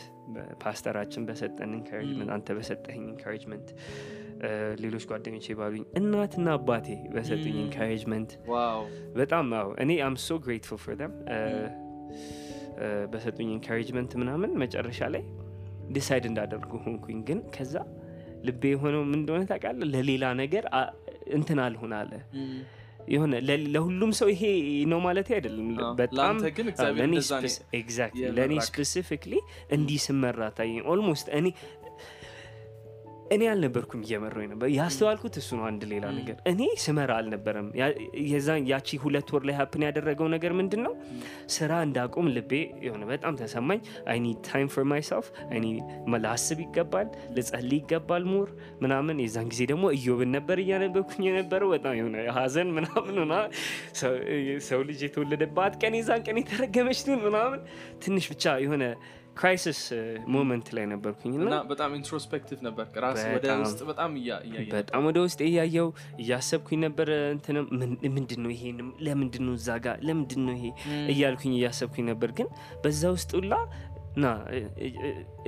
ፓስተራችን 0.63 1.23
በሰጠን 1.27 1.71
encouragement 1.77 2.31
አንተ 2.35 2.55
በሰጠኝ 2.57 2.99
encouragement 3.07 3.69
ሌሎች 4.81 5.03
ጓደኞቼ 5.09 5.55
ባሉኝ 5.59 5.83
እናትና 5.99 6.47
አባቴ 6.57 6.87
በሰጡኝ. 7.13 7.55
encouragement 7.63 8.31
በጣም 9.17 9.47
እኔ 9.83 9.91
I'm 10.07 10.15
so 10.25 10.37
grateful 10.43 10.79
for 10.83 10.95
them 11.01 11.13
በሰጡኝ 13.11 13.49
encouragement 13.55 14.11
ምናምን 14.21 14.51
መጨረሻ 14.61 15.01
ላይ 15.15 15.23
decide 15.95 16.25
እንዳደርግ 16.29 16.71
ሆንኩኝ። 16.83 17.19
ግን 17.29 17.39
ከዛ 17.55 17.73
ልቤ 18.47 18.63
የሆነው 18.73 19.01
ምን 19.05 19.17
እንደሆነ 19.19 19.43
ታውቃለህ? 19.49 19.87
ለሌላ 19.93 20.25
ነገር 20.41 20.65
እንትን 21.37 21.59
አልሆን 21.63 21.93
አለ። 21.97 22.11
የሆነ 23.13 23.33
ለሁሉም 23.73 24.11
ሰው 24.17 24.27
ይሄ 24.31 24.41
ነው 24.91 24.99
ማለት 25.05 25.27
አይደለም። 25.35 25.67
በጣም 25.99 26.35
ለእኔ 28.37 28.57
specifically 28.67 29.33
እንዲህ 29.75 29.99
ስመራ 30.05 30.49
ታየኝ። 30.57 30.81
almost 30.91 31.27
እኔ 31.39 31.47
እኔ 33.29 33.43
አልነበርኩም 33.49 34.01
እየመራኝ 34.05 34.47
ነበር። 34.51 34.67
ያስተዋልኩት 34.75 35.35
እሱ 35.39 35.49
ነው 35.57 35.65
አንድ 35.67 35.81
ሌላ 35.91 36.05
ነገር። 36.15 36.37
እኔ 36.51 36.61
ስመራ 36.83 37.11
አልነበረም። 37.19 37.67
የዛን 38.29 38.63
ያቺ 38.69 38.97
ሁለት 39.03 39.29
ወር 39.33 39.43
ላይ 39.47 39.55
happen 39.59 39.83
ያደረገው 39.87 40.27
ነገር 40.33 40.51
ምንድን 40.59 40.81
ነው 40.85 40.93
ስራ 41.55 41.71
እንዳቆም 41.85 42.29
ልቤ 42.35 42.51
የሆነ 42.85 43.03
በጣም 43.11 43.35
ተሰማኝ። 43.41 43.81
I 44.11 44.19
need 44.23 44.39
time 44.47 44.69
for 44.73 44.85
myself 44.91 45.27
አይ 45.51 45.61
ላስብ 46.25 46.59
ይገባል። 46.65 47.07
ልጸልይ 47.35 47.79
ይገባል 47.79 48.25
more 48.31 48.49
ምናምን። 48.81 49.19
የዛን 49.23 49.47
ጊዜ 49.53 49.61
ደግሞ 49.71 49.85
እዮብን 49.95 50.31
ነበር 50.37 50.59
እያነበብኩኝ 50.63 51.23
የነበረው። 51.29 51.71
በጣም 51.75 51.95
የሆነ 51.99 52.17
ሀዘን 52.37 52.71
ምናምን 52.77 53.15
ሆና 53.21 53.35
ሰው- 53.99 54.19
ሰው 54.67 54.81
ልጅ 54.89 54.99
የተወለደባት 55.05 55.73
ቀን 55.81 55.95
የዛን 55.99 56.23
ቀን 56.27 56.39
የተረገመች 56.41 57.01
ትሁን 57.05 57.21
ምናምን። 57.27 57.61
ትንሽ 58.03 58.27
ብቻ 58.31 58.45
የሆነ 58.63 58.83
crisis 59.39 59.79
moment 60.33 60.67
ላይ 60.75 60.85
ነበርኩኝ 60.91 61.33
እና 61.39 61.53
በጣም 61.69 61.91
introspective 61.97 62.59
ነበር 62.65 62.85
ራስ 63.03 63.19
ወደ 63.27 63.35
በጣም። 63.37 63.61
ውስጥ 63.63 63.79
በጣም 63.89 64.11
በጣም 64.73 65.03
ወደ 65.07 65.19
ውስጥ 65.25 65.39
እያየው 65.47 65.87
እያሰብኩኝ 66.19 66.79
ነበር 66.85 67.09
እንትንም 67.29 67.67
ምን- 67.79 67.95
ምንድን 68.15 68.41
ነው 68.45 68.51
ይሄ? 68.55 68.63
ለምንድን 69.07 69.45
ነው 69.47 69.55
እዛ 69.59 69.69
ጋር? 69.85 69.97
ለምንድን 70.07 70.41
ነው 70.47 70.55
ይሄ 70.57 70.65
እያልኩኝ 71.13 71.53
እያሰብኩኝ 71.57 72.05
ነበር። 72.11 72.31
ግን 72.37 72.49
በዛ 72.83 73.01
ውስጥ 73.15 73.31
ሁላ 73.39 73.53
ና 74.17 74.27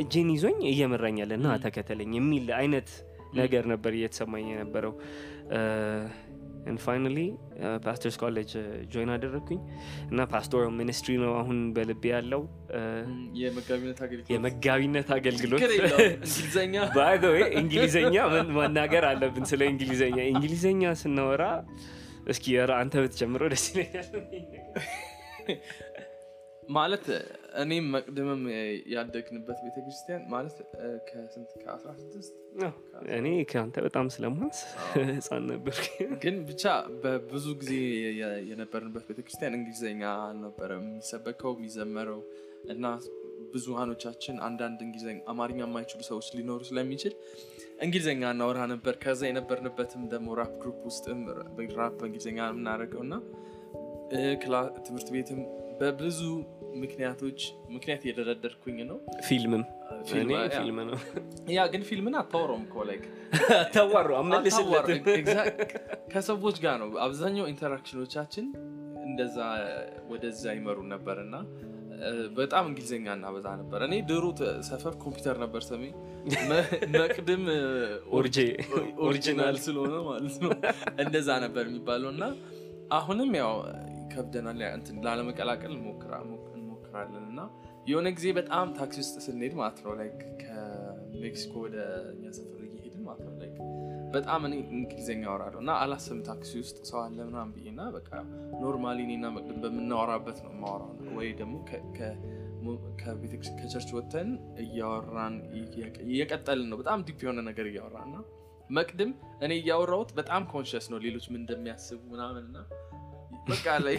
እጄን 0.01 0.30
ይዞኝ 0.34 0.60
እየመራኝ 0.70 1.16
አለ 1.16 1.32
ና 1.41 1.58
ተከተለኝ 1.63 2.12
የሚል 2.17 2.47
አይነት 2.58 2.89
ነገር 3.36 3.63
ነበር 3.71 3.91
እየተሰማኝ 3.97 4.45
የነበረው 4.51 4.93
finally 6.82 7.17
Pastors 7.86 8.15
College 8.22 8.52
join 8.91 9.12
አደረግኩኝ 9.15 9.60
እና 10.10 10.26
pastoral 10.32 10.72
ministry 10.80 11.13
ነው 11.24 11.32
አሁን 11.39 11.58
በልቤ 11.76 12.04
ያለው 12.13 12.41
ም፣ 13.10 13.15
የመጋቢነት 14.34 15.10
አገልግሎት። 15.17 15.63
እንግሊዘኛ። 17.62 18.17
መናገር 18.60 19.06
አለብን 19.12 19.47
ስለ 19.52 19.62
እንግሊዘኛ? 19.71 20.17
እንግሊዘኛ 20.32 20.93
ስናወራ 21.02 21.43
እስኪ 22.32 22.45
አንተ 22.76 22.95
ብትጀምረው 23.04 23.50
ደስ 23.54 23.65
ይለኛል 23.71 24.10
ማለት 26.72 27.06
እኔም 27.62 27.86
መቅድምም 27.94 28.42
ያደግንበት 28.94 29.58
ቤተክርስቲያን 29.66 30.22
ማለት 30.34 30.58
ከስንት? 31.08 31.50
ከ16 31.64 32.36
አዎ፣ 32.62 32.72
እኔ 33.18 33.28
ከአንተ 33.52 33.76
በጣም 33.88 34.06
ስለማንስ? 34.16 34.60
ህፃን 35.10 35.44
ነበር 35.52 35.78
ግን 36.24 36.36
ብቻ 36.50 36.64
በብዙ 37.04 37.48
ጊዜ 37.62 37.74
የነበርንበት 38.50 39.06
ቤተክርስቲያን 39.12 39.58
እንግሊዝኛ 39.60 40.04
አልነበረም። 40.26 40.86
የሚሰበከው 40.90 41.54
የሚዘመረው 41.58 42.22
እና 42.74 42.86
ብዙሃኖቻችን 43.54 44.36
አንዳንድ 44.48 44.80
እንግሊዝኛ 44.86 45.20
አማርኛ 45.32 45.62
የማይችሉ 45.66 46.02
ሰዎች 46.10 46.28
ሊኖሩ 46.38 46.62
ስለሚችል 46.70 47.14
እንግሊዝኛ 47.80 48.24
እናወራ 48.36 48.60
ነበር። 48.74 48.94
ከዛ 49.04 49.22
የነበርንበትም 49.30 50.04
ደግሞ 50.14 50.36
rap 50.39 50.54
group 50.62 50.80
ውስጥም 50.90 51.20
ራፕ 51.80 51.96
በእንግሊዝኛ 52.00 52.40
የምናደርገው 52.50 53.02
እና 53.08 53.16
ትምህርት 54.86 55.10
ቤትም 55.16 55.42
በብዙ 55.80 56.20
ምክንያቶች 56.82 57.40
ምክንያት 57.70 58.02
እየደረደርኩኝ 58.06 58.78
ነው። 58.90 58.98
ፊልምም 59.28 59.64
ፊልም፣ 60.10 60.30
ነው። 60.90 61.00
ያ 61.56 61.66
ግን 61.72 61.82
ፊልምን 61.88 62.16
አታወራውም 62.20 62.64
እኮ 62.68 62.84
like 62.89 63.04
ተዋሩ 63.74 64.10
አመልስለት 64.20 64.88
ከሰዎች 66.14 66.58
ጋር 66.64 66.78
ነው። 66.82 66.90
አብዛኛው 67.06 67.48
interaction 67.52 68.04
ኦቻችን 68.04 68.48
እንደዛ 69.06 69.38
ወደዛ 70.10 70.44
ይመሩን 70.58 70.90
ነበር 70.94 71.18
እና 71.24 71.36
በጣም 72.38 72.64
እንግሊዝኛ 72.70 73.08
እናበዛ 73.16 73.48
ነበር። 73.60 73.80
እኔ 73.88 73.96
ድሮ 74.08 74.24
ሰፈር 74.68 74.94
ኮምፒውተር 75.04 75.36
ነበር 75.44 75.62
ሰሜ 75.68 75.84
መቅድም 76.96 77.44
original 79.06 79.58
ስለሆነ 79.66 79.96
ማለት 80.08 80.38
ነው። 80.44 80.52
እንደዛ 81.04 81.30
ነበር 81.46 81.64
የሚባለው 81.68 82.10
እና 82.16 82.24
አሁንም 82.92 83.32
ያው 83.40 83.54
ከብደናል። 84.14 84.62
እንትን 84.72 84.96
ላለመቀላቀል 85.06 85.74
እንሞክራ- 85.76 86.24
እንሞክራለን 86.93 87.25
እና 87.32 87.41
የሆነ 87.89 88.08
ጊዜ 88.17 88.27
በጣም 88.38 88.65
ታክሲ 88.77 88.97
ውስጥ 89.04 89.15
ስንሄድ 89.25 89.54
ማለት 89.60 89.77
ነው 89.86 89.91
like 90.00 90.17
ከሜክሲኮ 90.41 91.54
ወደ 91.65 91.77
እኛ 92.13 92.23
ሰፈር 92.38 92.62
እየሄድን 92.67 93.04
ማለት 93.08 93.23
ነው 93.27 93.34
like 93.41 93.56
በጣም 94.13 94.41
እኔ 94.47 94.56
እንግሊዝኛ 94.75 95.23
አወራለሁ 95.30 95.60
እና 95.63 95.71
አላስብም 95.84 96.19
ታክሲ 96.27 96.51
ውስጥ 96.62 96.77
ሰው 96.89 96.99
አለ 97.04 97.17
ምናምን 97.30 97.51
ብዬ 97.56 97.67
እና 97.73 97.84
በቃ 97.95 98.10
normally 98.63 99.00
እኔና 99.08 99.25
መቅድም 99.36 99.60
በምናወራበት 99.63 100.39
ነው 100.45 100.51
የማወራው። 100.54 100.89
ወይ 101.17 101.30
ደግሞ 101.39 101.56
ከ 103.54 103.62
church 103.62 103.89
ወጥተን 103.95 104.30
እያወራን 104.63 105.36
እየቀ- 105.60 106.04
እየቀጠልን 106.08 106.67
ነው 106.71 106.80
በጣም 106.82 106.99
deep 107.08 107.20
የሆነ 107.25 107.41
ነገር 107.47 107.67
እያወራን 107.71 108.10
እና 108.10 108.17
መቅድም 108.69 109.12
እኔ 109.45 109.51
እያወራሁት 109.62 110.12
በጣም 110.19 110.43
conscious 110.52 110.86
ነው 110.91 110.99
ሌሎች 111.06 111.25
ምን 111.32 111.41
እንደሚያስቡ 111.41 112.01
ምናምን 112.13 112.43
እና 112.45 112.60
በቃ 113.49 113.65
like 113.86 113.98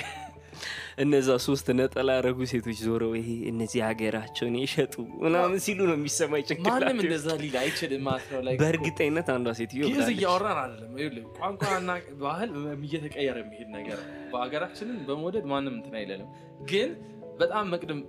እነዛ 1.04 1.28
ሶስት 1.46 1.66
ነጠላ 1.78 2.08
ያደረጉ 2.18 2.38
ሴቶች 2.52 2.78
ዞረው 2.86 3.12
ይሄ 3.18 3.28
እነዚህ 3.50 3.80
ሀገራቸውን 3.88 4.56
የሸጡ 4.62 4.94
ምናምን 5.24 5.58
ሲሉ 5.66 5.80
ነው 5.90 5.96
የሚሰማኝ 5.98 6.42
ማንም 6.42 6.50
ጭንቅላት 6.52 6.96
እንደዛ 6.96 7.36
ሊል 7.42 7.56
አይችልም 7.62 8.02
ማለት 8.08 8.28
በእርግጠኝነት 8.62 9.30
አንዷ 9.36 9.54
ሴትዮ 9.60 9.82
ግዕዝ 9.88 10.10
እያወራን 10.14 10.60
አይደለም። 10.62 11.26
ቋንቋና 11.38 11.90
ባህል 12.22 12.50
እየተቀየረ 12.80 13.38
የሚሄድ 13.44 13.70
ነገር 13.78 13.98
ነው። 14.02 14.12
በሀገራችንን 14.32 14.98
በመውደድ 15.08 15.46
ማንም 15.52 15.74
እንትን 15.78 15.96
አይለንም 16.00 16.30
ግን 16.72 16.90
በጣም 17.38 17.66
መቅድም 17.74 18.00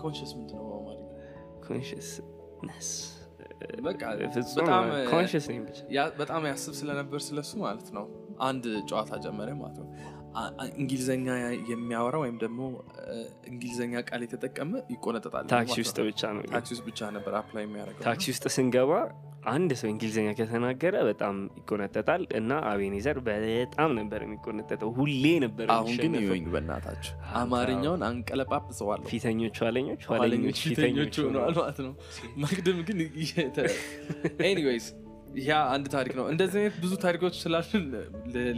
conscious 0.00 0.32
ምንድን 0.38 0.56
ነው 0.58 0.66
ፍጹም 4.34 4.56
በጣም 4.58 4.84
conscious 5.10 5.46
ያስብ 6.48 6.74
ስለነበር 6.78 7.20
ስለሱ 7.26 7.52
ማለት 7.64 7.88
ነው። 7.96 8.04
አንድ 8.40 8.64
ጨዋታ 8.88 9.18
ጀመረ 9.24 9.50
ማለት 9.60 9.78
ነው 9.82 9.88
እንግሊዘኛ 10.74 11.26
የሚያወራ 11.70 12.16
ወይም 12.22 12.36
ደግሞ 12.42 12.60
እንግሊዘኛ 13.50 14.02
ቃል 14.08 14.22
የተጠቀመ 14.24 14.72
ይቆነጠጣል 14.94 15.46
ታክሲ 15.52 15.76
ውስጥ 15.84 15.98
ብቻ 16.08 16.32
ነው 16.36 16.42
ታክሲ 16.50 16.70
ውስጥ 16.74 16.84
ብቻ 16.88 17.10
ነበር 17.16 17.34
apply 17.40 17.64
የሚያደርገው። 17.66 18.04
ታክሲ 18.08 18.26
ውስጥ 18.34 18.44
ስንገባ 18.56 18.92
አንድ 19.48 19.70
ሰው 19.80 19.88
እንግሊዝኛ 19.92 20.28
ከተናገረ 20.38 20.94
በጣም 21.08 21.34
ይቆነጠጣል 21.58 22.22
እና 22.38 22.52
አቤኔዘር 22.70 23.18
በጣም 23.28 23.90
ነበር 23.98 24.20
የሚቆነጠጠው። 24.24 24.90
ሁሌ 24.96 25.24
ነበር 25.44 25.66
አሁን 25.70 25.94
ግን 26.02 26.14
ይወኝ 26.20 26.46
በእናታችሁ። 26.54 27.12
አማርኛውን 27.40 28.02
አንቀለጳጵሰዋለሁ። 28.08 29.06
ፊተኞች 29.12 29.58
ኋለኞች 29.62 30.02
ኋለኞች 30.04 30.22
ኋለኞች 30.24 30.60
ፊተኞች 30.70 31.16
ሆነዋል። 31.22 31.54
ማለት 31.60 31.80
ነው። 31.86 31.92
መቅድም 32.44 32.80
ግን 32.88 32.98
anyways 34.46 34.88
ያ 35.44 35.54
አንድ 35.72 35.86
ታሪክ 35.94 36.12
ነው። 36.18 36.26
እንደዚህ 36.32 36.58
አይነት 36.60 36.76
ብዙ 36.82 36.92
ታሪኮች 37.02 37.34
ስላሉን 37.40 37.86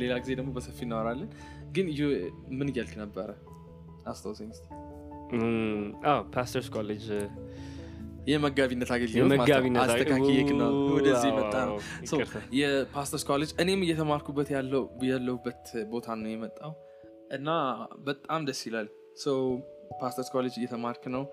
ሌላ 0.02 0.12
ጊዜ 0.22 0.32
ደግሞ 0.34 0.50
በሰፊ 0.56 0.78
እናወራለን 0.86 1.30
ግን 1.74 1.87
ምን 2.59 2.68
እያልክ 2.72 2.94
ነበረ? 3.02 3.28
አስታውሰኝ 4.07 4.50
እስኪ። 4.50 4.66
Pastors 6.34 6.68
College። 6.74 7.06
የመጋቢነት 8.28 8.90
አገልግሎት 8.94 9.31
ማለት 9.33 10.11
ነው። 10.61 10.72
ወደዚህ 10.96 11.28
የመጣ 11.31 11.54
የ 12.58 12.73
Pastors 12.73 13.24
College 13.30 13.50
እኔም 13.62 13.83
እየተማርኩበት 13.87 14.48
ያለሁበት 15.09 15.62
ቦታ 15.92 16.16
ነው 16.20 16.31
የመጣው 16.33 16.72
እና 17.33 17.48
በጣም 18.07 18.40
ደስ 18.48 18.61
ይላል። 18.68 18.88
so 19.16 19.26
Pastors 20.02 20.28
College 20.34 20.54
እየተማርክ 20.61 21.04
ነው። 21.16 21.24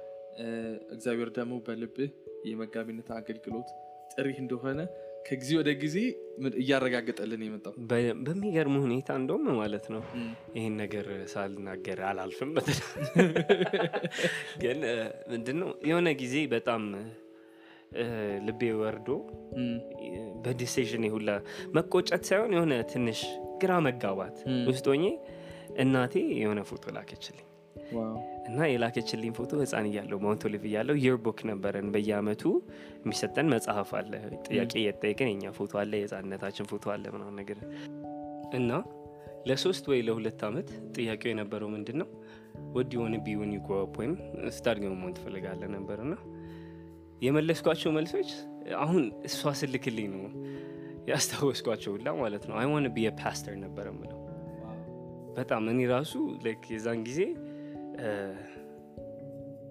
እግዚአብሔር 0.95 1.29
ደግሞ 1.37 1.53
በልብህ 1.67 2.11
የመጋቢነት 2.45 3.09
አገልግሎት 3.17 3.69
ጥሪህ 4.13 4.37
እንደሆነ 4.43 4.79
ከጊዜ 5.25 5.51
ወደ 5.59 5.69
ጊዜ 5.81 5.95
እያረጋገጠልን 6.59 7.43
የመጣው? 7.45 7.71
በሚገርም 8.25 8.75
ሁኔታ 8.81 9.07
እንደውም 9.19 9.45
ማለት 9.59 9.85
ነው 9.93 10.01
ይህን 10.55 10.73
ነገር 10.81 11.05
ሳልናገር 11.31 11.99
አላልፍም። 12.09 12.51
ግን 14.63 14.77
እ፣ 14.87 14.91
ምንድነው 15.31 15.69
የሆነ 15.89 16.07
ጊዜ 16.21 16.35
በጣም 16.53 16.83
ልቤ 18.45 18.61
ወርዶ 18.77 19.07
በ 20.43 20.55
decision 20.55 21.03
ሁላ 21.13 21.29
መቆጨት 21.75 22.21
ሳይሆን 22.29 22.51
የሆነ 22.55 22.73
ትንሽ 22.91 23.19
ግራ 23.61 23.71
መጋባት 23.85 24.35
ውስጥ 24.69 24.85
ሆኜ 24.91 25.03
እናቴ 25.77 26.13
የሆነ 26.39 26.59
ፎቶ 26.67 26.83
ላከችልኝ 26.95 27.45
እና 28.47 28.57
የላከችልኝ 28.69 29.31
ፎቶ 29.37 29.51
ህፃን 29.61 29.85
እያለሁ 29.89 30.17
Mount 30.23 30.43
Olive 30.47 30.63
እያለሁ 30.69 30.95
yearbook 31.03 31.39
ነበረን 31.49 31.87
በየአመቱ 31.93 32.43
የሚሰጠን 33.01 33.47
መጽሐፍ 33.53 33.89
አለ። 33.99 34.11
ጥያቄ 34.47 34.73
እየጠየቅን 34.81 35.29
የኛ 35.31 35.53
ፎቶ 35.57 35.73
አለ 35.81 35.91
የህፃንነታችን 35.99 36.69
ፎቶ 36.71 36.85
አለ 36.93 37.05
ምናምን 37.15 37.37
ነገር። 37.41 37.59
እና 38.53 38.71
ለሶስት 39.47 39.85
ወይ 39.91 39.99
ለሁለት 40.07 40.41
ዓመት 40.47 40.69
ጥያቄው 40.95 41.29
የነበረው 41.31 41.69
ምንድን 41.73 41.97
ነው 42.01 42.09
ወዲ 42.75 42.91
የሆነ 42.97 43.15
ቢሆን 43.25 43.51
ይጓፕ 43.55 43.95
ወይም 44.01 44.13
ስታድግ 44.55 44.76
ምን 44.76 44.85
መሆን 44.93 45.15
ትፈልጋለህ 45.17 45.61
ነበር። 45.75 45.99
እና 46.05 46.15
የመለስኳቸው 47.21 47.91
መልሶች 47.97 48.29
አሁን 48.79 49.03
እሷ 49.23 49.51
ስትልክልኝ 49.59 50.07
ነው 50.15 50.23
ያስታወስኳቸው 51.07 51.91
ሁላ 51.95 52.09
ማለት 52.21 52.45
ነው። 52.49 52.55
I 52.61 52.67
wanna 52.71 52.87
be 52.95 53.07
pastor 53.21 53.55
ነበር 53.65 53.87
ምለው 53.97 54.21
በጣም 55.37 55.63
እኔ 55.71 55.79
ራሱ 55.91 56.13
የዛን 56.71 56.99
ጊዜ 57.07 57.21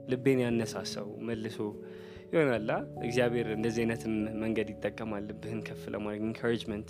ልቤን 0.09 0.41
ያነሳሳው 0.45 1.09
መልሶ 1.29 1.59
ይሆናላ 2.33 2.71
እግዚአብሔር 3.07 3.49
እንደዚህ 3.57 3.81
አይነትም 3.85 4.15
መንገድ 4.43 4.69
ይጠቀማል። 4.73 5.25
ልብህን 5.31 5.61
ከፍ 5.69 5.83
ለማድረግ 5.95 6.23
encouragement 6.31 6.89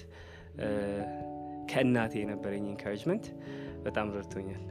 ከእናቴ 1.70 2.12
የነበረኝ 2.22 2.64
encouragement 2.74 3.26
በጣም 3.82 4.12
ረድቶኛል. 4.16 4.62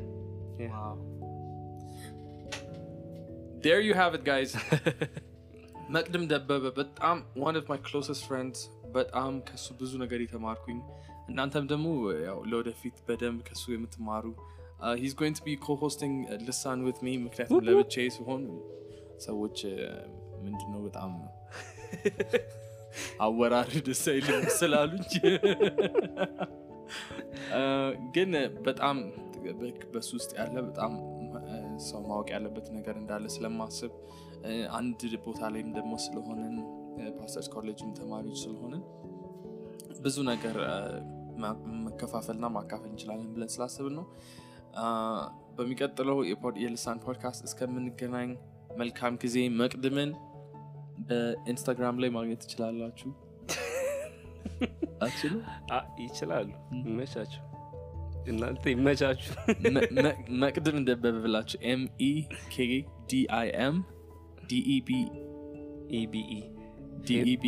There 3.66 3.82
you 3.82 3.94
have 3.94 4.14
it, 4.18 4.24
guys. 4.26 4.52
መቅድም 5.96 6.24
ደበበ 6.32 6.66
በጣም 6.80 7.18
one 7.48 7.56
of 7.60 7.66
my 7.72 7.78
closest 7.88 8.24
friends 8.30 8.58
በጣም 8.96 9.34
ከሱ 9.48 9.66
ብዙ 9.82 9.92
ነገር 10.04 10.20
የተማርኩኝ። 10.24 10.80
እናንተም 11.30 11.66
ደግሞ 11.72 11.86
ያው 12.28 12.40
ለወደፊት 12.52 12.98
በደንብ 13.08 13.40
ከሱ 13.50 13.64
የምትማሩ 13.74 14.26
uh, 14.84 14.96
to 15.34 15.44
be 15.44 15.54
co-hosting 15.66 16.16
uh, 16.26 16.40
ልሳን 16.48 16.80
with 16.88 17.00
me 17.02 17.14
ምክንያቱም 17.26 17.62
ለብቻዬ 17.68 18.08
ሲሆን 18.18 18.44
ሰዎች 19.28 19.58
uh, 19.68 19.98
ምንድነው 20.46 20.82
በጣም 20.88 21.12
አወራር 23.26 23.70
ደስ 23.88 24.04
አይልም 24.14 24.46
ስላሉኝ 24.60 25.06
Uh, 27.58 27.90
ግን 28.16 28.32
በጣም 28.68 28.98
በሱ 29.94 30.10
ውስጥ 30.18 30.32
ያለ 30.40 30.56
በጣም 30.68 30.92
እ፣ 31.44 31.56
ሰው 31.88 32.02
ማወቅ 32.10 32.28
ያለበት 32.34 32.68
ነገር 32.76 32.96
እንዳለ 33.00 33.26
ስለማስብ 33.36 33.92
እ፣ 34.48 34.54
አንድ 34.78 35.02
ቦታ 35.26 35.42
ላይም 35.54 35.70
ደግሞ 35.78 35.94
ስለሆንን 36.06 36.56
Pastors 37.20 37.48
College 37.56 37.84
ም 37.84 37.92
ተማሪዎች 38.00 38.40
ስለሆንን 38.44 38.84
ብዙ 40.06 40.18
ነገር 40.32 40.58
መከፋፈልና 41.86 42.48
ማካፈል 42.58 42.90
እንችላለን 42.94 43.30
ብለን 43.36 43.52
ስላስብን 43.56 43.96
ነው 44.00 44.06
በሚቀጥለው 45.58 46.18
የልሳን 46.64 47.02
ፖድካስት 47.04 47.42
እስከምንገናኝ 47.48 48.30
መልካም 48.78 49.14
ጊዜ 49.24 49.38
መቅድምን 49.60 50.12
በኢንስታግራም 51.08 52.00
ላይ 52.02 52.10
ማግኘት 52.10 52.42
ትችላላችሁ። 52.44 53.10
አችሉ 55.04 55.34
ይችላሉ። 56.04 56.50
ይመቻችሁ። 56.82 57.42
እናንተ 58.28 58.64
ይመቻችሁ። 58.74 59.34
መቅድም 60.44 60.76
እንደበበ 60.82 61.16
ብላችሁ 61.24 61.60
ኤምኢ 61.72 62.10
ኬ 62.48 62.68
ዲአይኤም 63.12 63.78
ዲኢቢ 64.50 64.90
ኢቢኢ 65.94 66.34
ዲኢቢ 67.08 67.46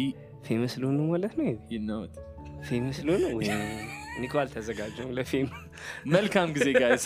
ፌመስ 0.47 0.73
ልሆኑ 0.81 0.99
ማለት 1.11 1.33
ነው? 1.39 1.45
ይነወት 1.73 2.15
ፌመስ 2.67 2.97
ልሆኑ 3.07 3.23
ወይ 3.37 3.47
እኔ 4.17 4.23
እኮ 4.27 4.35
አልተዘጋጀሁም 4.41 5.13
ለፌም 5.17 5.47
መልካም 6.15 6.49
ጊዜ 6.55 6.69
ጋይዝ 6.81 7.05